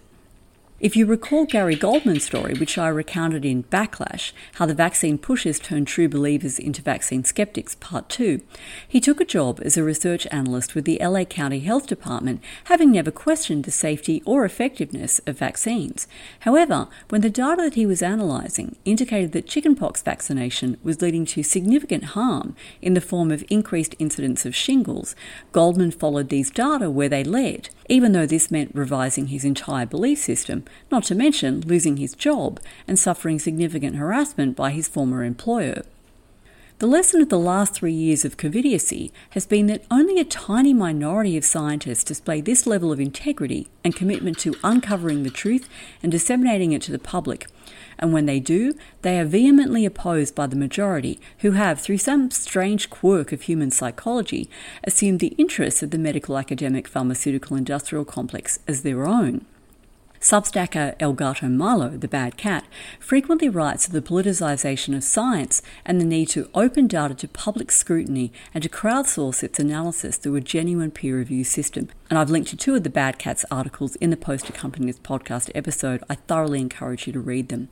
If 0.80 0.96
you 0.96 1.06
recall 1.06 1.46
Gary 1.46 1.76
Goldman's 1.76 2.24
story, 2.24 2.54
which 2.54 2.78
I 2.78 2.88
recounted 2.88 3.44
in 3.44 3.64
Backlash, 3.64 4.32
how 4.54 4.66
the 4.66 4.74
vaccine 4.74 5.18
pushers 5.18 5.60
turned 5.60 5.88
true 5.88 6.08
believers 6.08 6.58
into 6.58 6.82
vaccine 6.82 7.26
skeptics, 7.26 7.76
part 7.76 8.08
two, 8.08 8.40
he 8.88 9.02
took 9.02 9.20
a 9.20 9.26
job 9.26 9.60
as 9.62 9.76
a 9.76 9.84
research 9.84 10.26
analyst 10.32 10.76
with 10.76 10.86
the 10.86 10.98
LA 11.02 11.26
County 11.26 11.60
Health 11.60 11.86
Department, 11.86 12.42
having 12.66 12.94
never 12.94 13.12
questioned 13.12 13.66
the 13.66 13.72
safety 13.72 14.24
or 14.26 14.46
effectiveness 14.46 15.20
of 15.28 15.38
vaccines. 15.38 16.08
However, 16.42 16.88
when 17.10 17.20
the 17.20 17.30
data 17.30 17.64
that 17.64 17.74
he 17.74 17.86
was 17.86 18.02
analysing 18.02 18.78
indicated 18.86 19.34
that 19.34 19.48
chickenpox 19.48 20.02
vaccination 20.02 20.78
was 20.82 21.02
leading 21.02 21.26
to 21.26 21.44
significant 21.44 22.06
harm 22.16 22.56
in 22.82 22.94
the 22.94 23.02
form 23.02 23.32
of 23.32 23.44
increased 23.50 23.96
incidence 24.00 24.46
of 24.46 24.56
shingles, 24.56 25.14
Goldman 25.52 25.92
followed 25.92 26.30
these 26.30 26.50
data 26.50 26.90
where 26.90 27.10
they 27.10 27.26
led, 27.26 27.68
even 27.90 28.14
though 28.14 28.26
this 28.26 28.50
meant 28.50 28.72
revising 28.74 29.28
his 29.28 29.44
entire 29.44 29.86
belief 29.86 30.20
system 30.20 30.64
not 30.92 31.04
to 31.06 31.16
mention 31.16 31.62
losing 31.62 31.98
his 31.98 32.14
job 32.14 32.60
and 32.88 32.98
suffering 32.98 33.40
significant 33.40 33.96
harassment 33.96 34.56
by 34.56 34.72
his 34.72 34.88
former 34.88 35.24
employer. 35.24 35.84
The 36.80 36.88
lesson 36.88 37.22
of 37.22 37.28
the 37.28 37.38
last 37.38 37.74
three 37.74 37.92
years 37.92 38.24
of 38.24 38.38
Covidiocy 38.38 39.12
has 39.32 39.46
been 39.46 39.68
that 39.68 39.84
only 39.92 40.18
a 40.18 40.24
tiny 40.24 40.74
minority 40.74 41.36
of 41.36 41.44
scientists 41.44 42.06
display 42.06 42.40
this 42.40 42.66
level 42.66 42.94
of 42.94 43.02
integrity 43.02 43.68
and 43.84 43.94
commitment 43.94 44.40
to 44.40 44.56
uncovering 44.64 45.24
the 45.24 45.30
truth 45.30 45.68
and 46.02 46.10
disseminating 46.10 46.72
it 46.72 46.82
to 46.84 46.94
the 46.94 46.98
public. 46.98 47.48
And 47.98 48.14
when 48.14 48.28
they 48.28 48.40
do, 48.40 48.76
they 49.02 49.20
are 49.20 49.26
vehemently 49.26 49.86
opposed 49.86 50.36
by 50.36 50.48
the 50.48 50.56
majority, 50.56 51.20
who 51.40 51.52
have, 51.52 51.82
through 51.82 51.98
some 51.98 52.32
strange 52.32 52.90
quirk 52.90 53.34
of 53.34 53.42
human 53.42 53.72
psychology, 53.72 54.50
assumed 54.86 55.20
the 55.20 55.36
interests 55.38 55.84
of 55.84 55.92
the 55.92 55.98
medical, 55.98 56.38
academic, 56.38 56.88
pharmaceutical, 56.88 57.58
industrial 57.58 58.06
complex 58.06 58.60
as 58.70 58.84
their 58.84 59.06
own. 59.06 59.46
Substacker 60.22 60.96
El 61.00 61.14
Gato 61.14 61.48
Malo, 61.48 61.90
the 61.90 62.08
bad 62.08 62.36
cat, 62.36 62.66
frequently 63.00 63.48
writes 63.48 63.88
of 63.88 63.94
the 63.94 64.02
politicization 64.02 64.94
of 64.96 65.04
science 65.04 65.62
and 65.86 66.00
the 66.00 66.06
need 66.06 66.28
to 66.30 66.50
open 66.54 66.88
data 66.88 67.14
to 67.16 67.28
public 67.28 67.72
scrutiny 67.72 68.34
and 68.54 68.62
to 68.62 68.70
crowdsource 68.70 69.44
its 69.44 69.60
analysis 69.60 70.18
through 70.18 70.36
a 70.36 70.42
genuine 70.42 70.92
peer 70.92 71.18
review 71.18 71.46
system. 71.46 71.88
And 72.10 72.20
I've 72.20 72.30
linked 72.30 72.50
to 72.50 72.58
two 72.58 72.76
of 72.76 72.84
the 72.84 72.90
bad 72.90 73.18
cat's 73.18 73.46
articles 73.50 73.96
in 73.98 74.10
the 74.10 74.18
post 74.18 74.50
accompanying 74.50 74.88
this 74.88 75.00
podcast 75.00 75.52
episode. 75.56 76.04
I 76.10 76.16
thoroughly 76.16 76.60
encourage 76.60 77.08
you 77.08 77.14
to 77.14 77.20
read 77.22 77.48
them. 77.48 77.70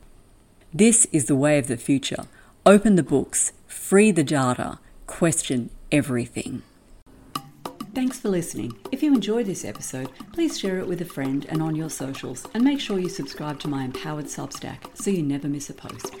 This 0.72 1.06
is 1.12 1.26
the 1.26 1.36
way 1.36 1.58
of 1.58 1.66
the 1.66 1.76
future. 1.76 2.24
Open 2.64 2.96
the 2.96 3.02
books, 3.02 3.52
free 3.66 4.10
the 4.10 4.24
data, 4.24 4.78
question 5.06 5.68
everything. 5.92 6.62
Thanks 7.98 8.20
for 8.20 8.28
listening. 8.28 8.78
If 8.92 9.02
you 9.02 9.12
enjoyed 9.12 9.46
this 9.46 9.64
episode, 9.64 10.08
please 10.32 10.56
share 10.56 10.78
it 10.78 10.86
with 10.86 11.00
a 11.00 11.04
friend 11.04 11.44
and 11.48 11.60
on 11.60 11.74
your 11.74 11.90
socials, 11.90 12.46
and 12.54 12.62
make 12.62 12.78
sure 12.78 13.00
you 13.00 13.08
subscribe 13.08 13.58
to 13.58 13.66
my 13.66 13.82
empowered 13.82 14.26
Substack 14.26 14.96
so 14.96 15.10
you 15.10 15.24
never 15.24 15.48
miss 15.48 15.68
a 15.68 15.74
post. 15.74 16.14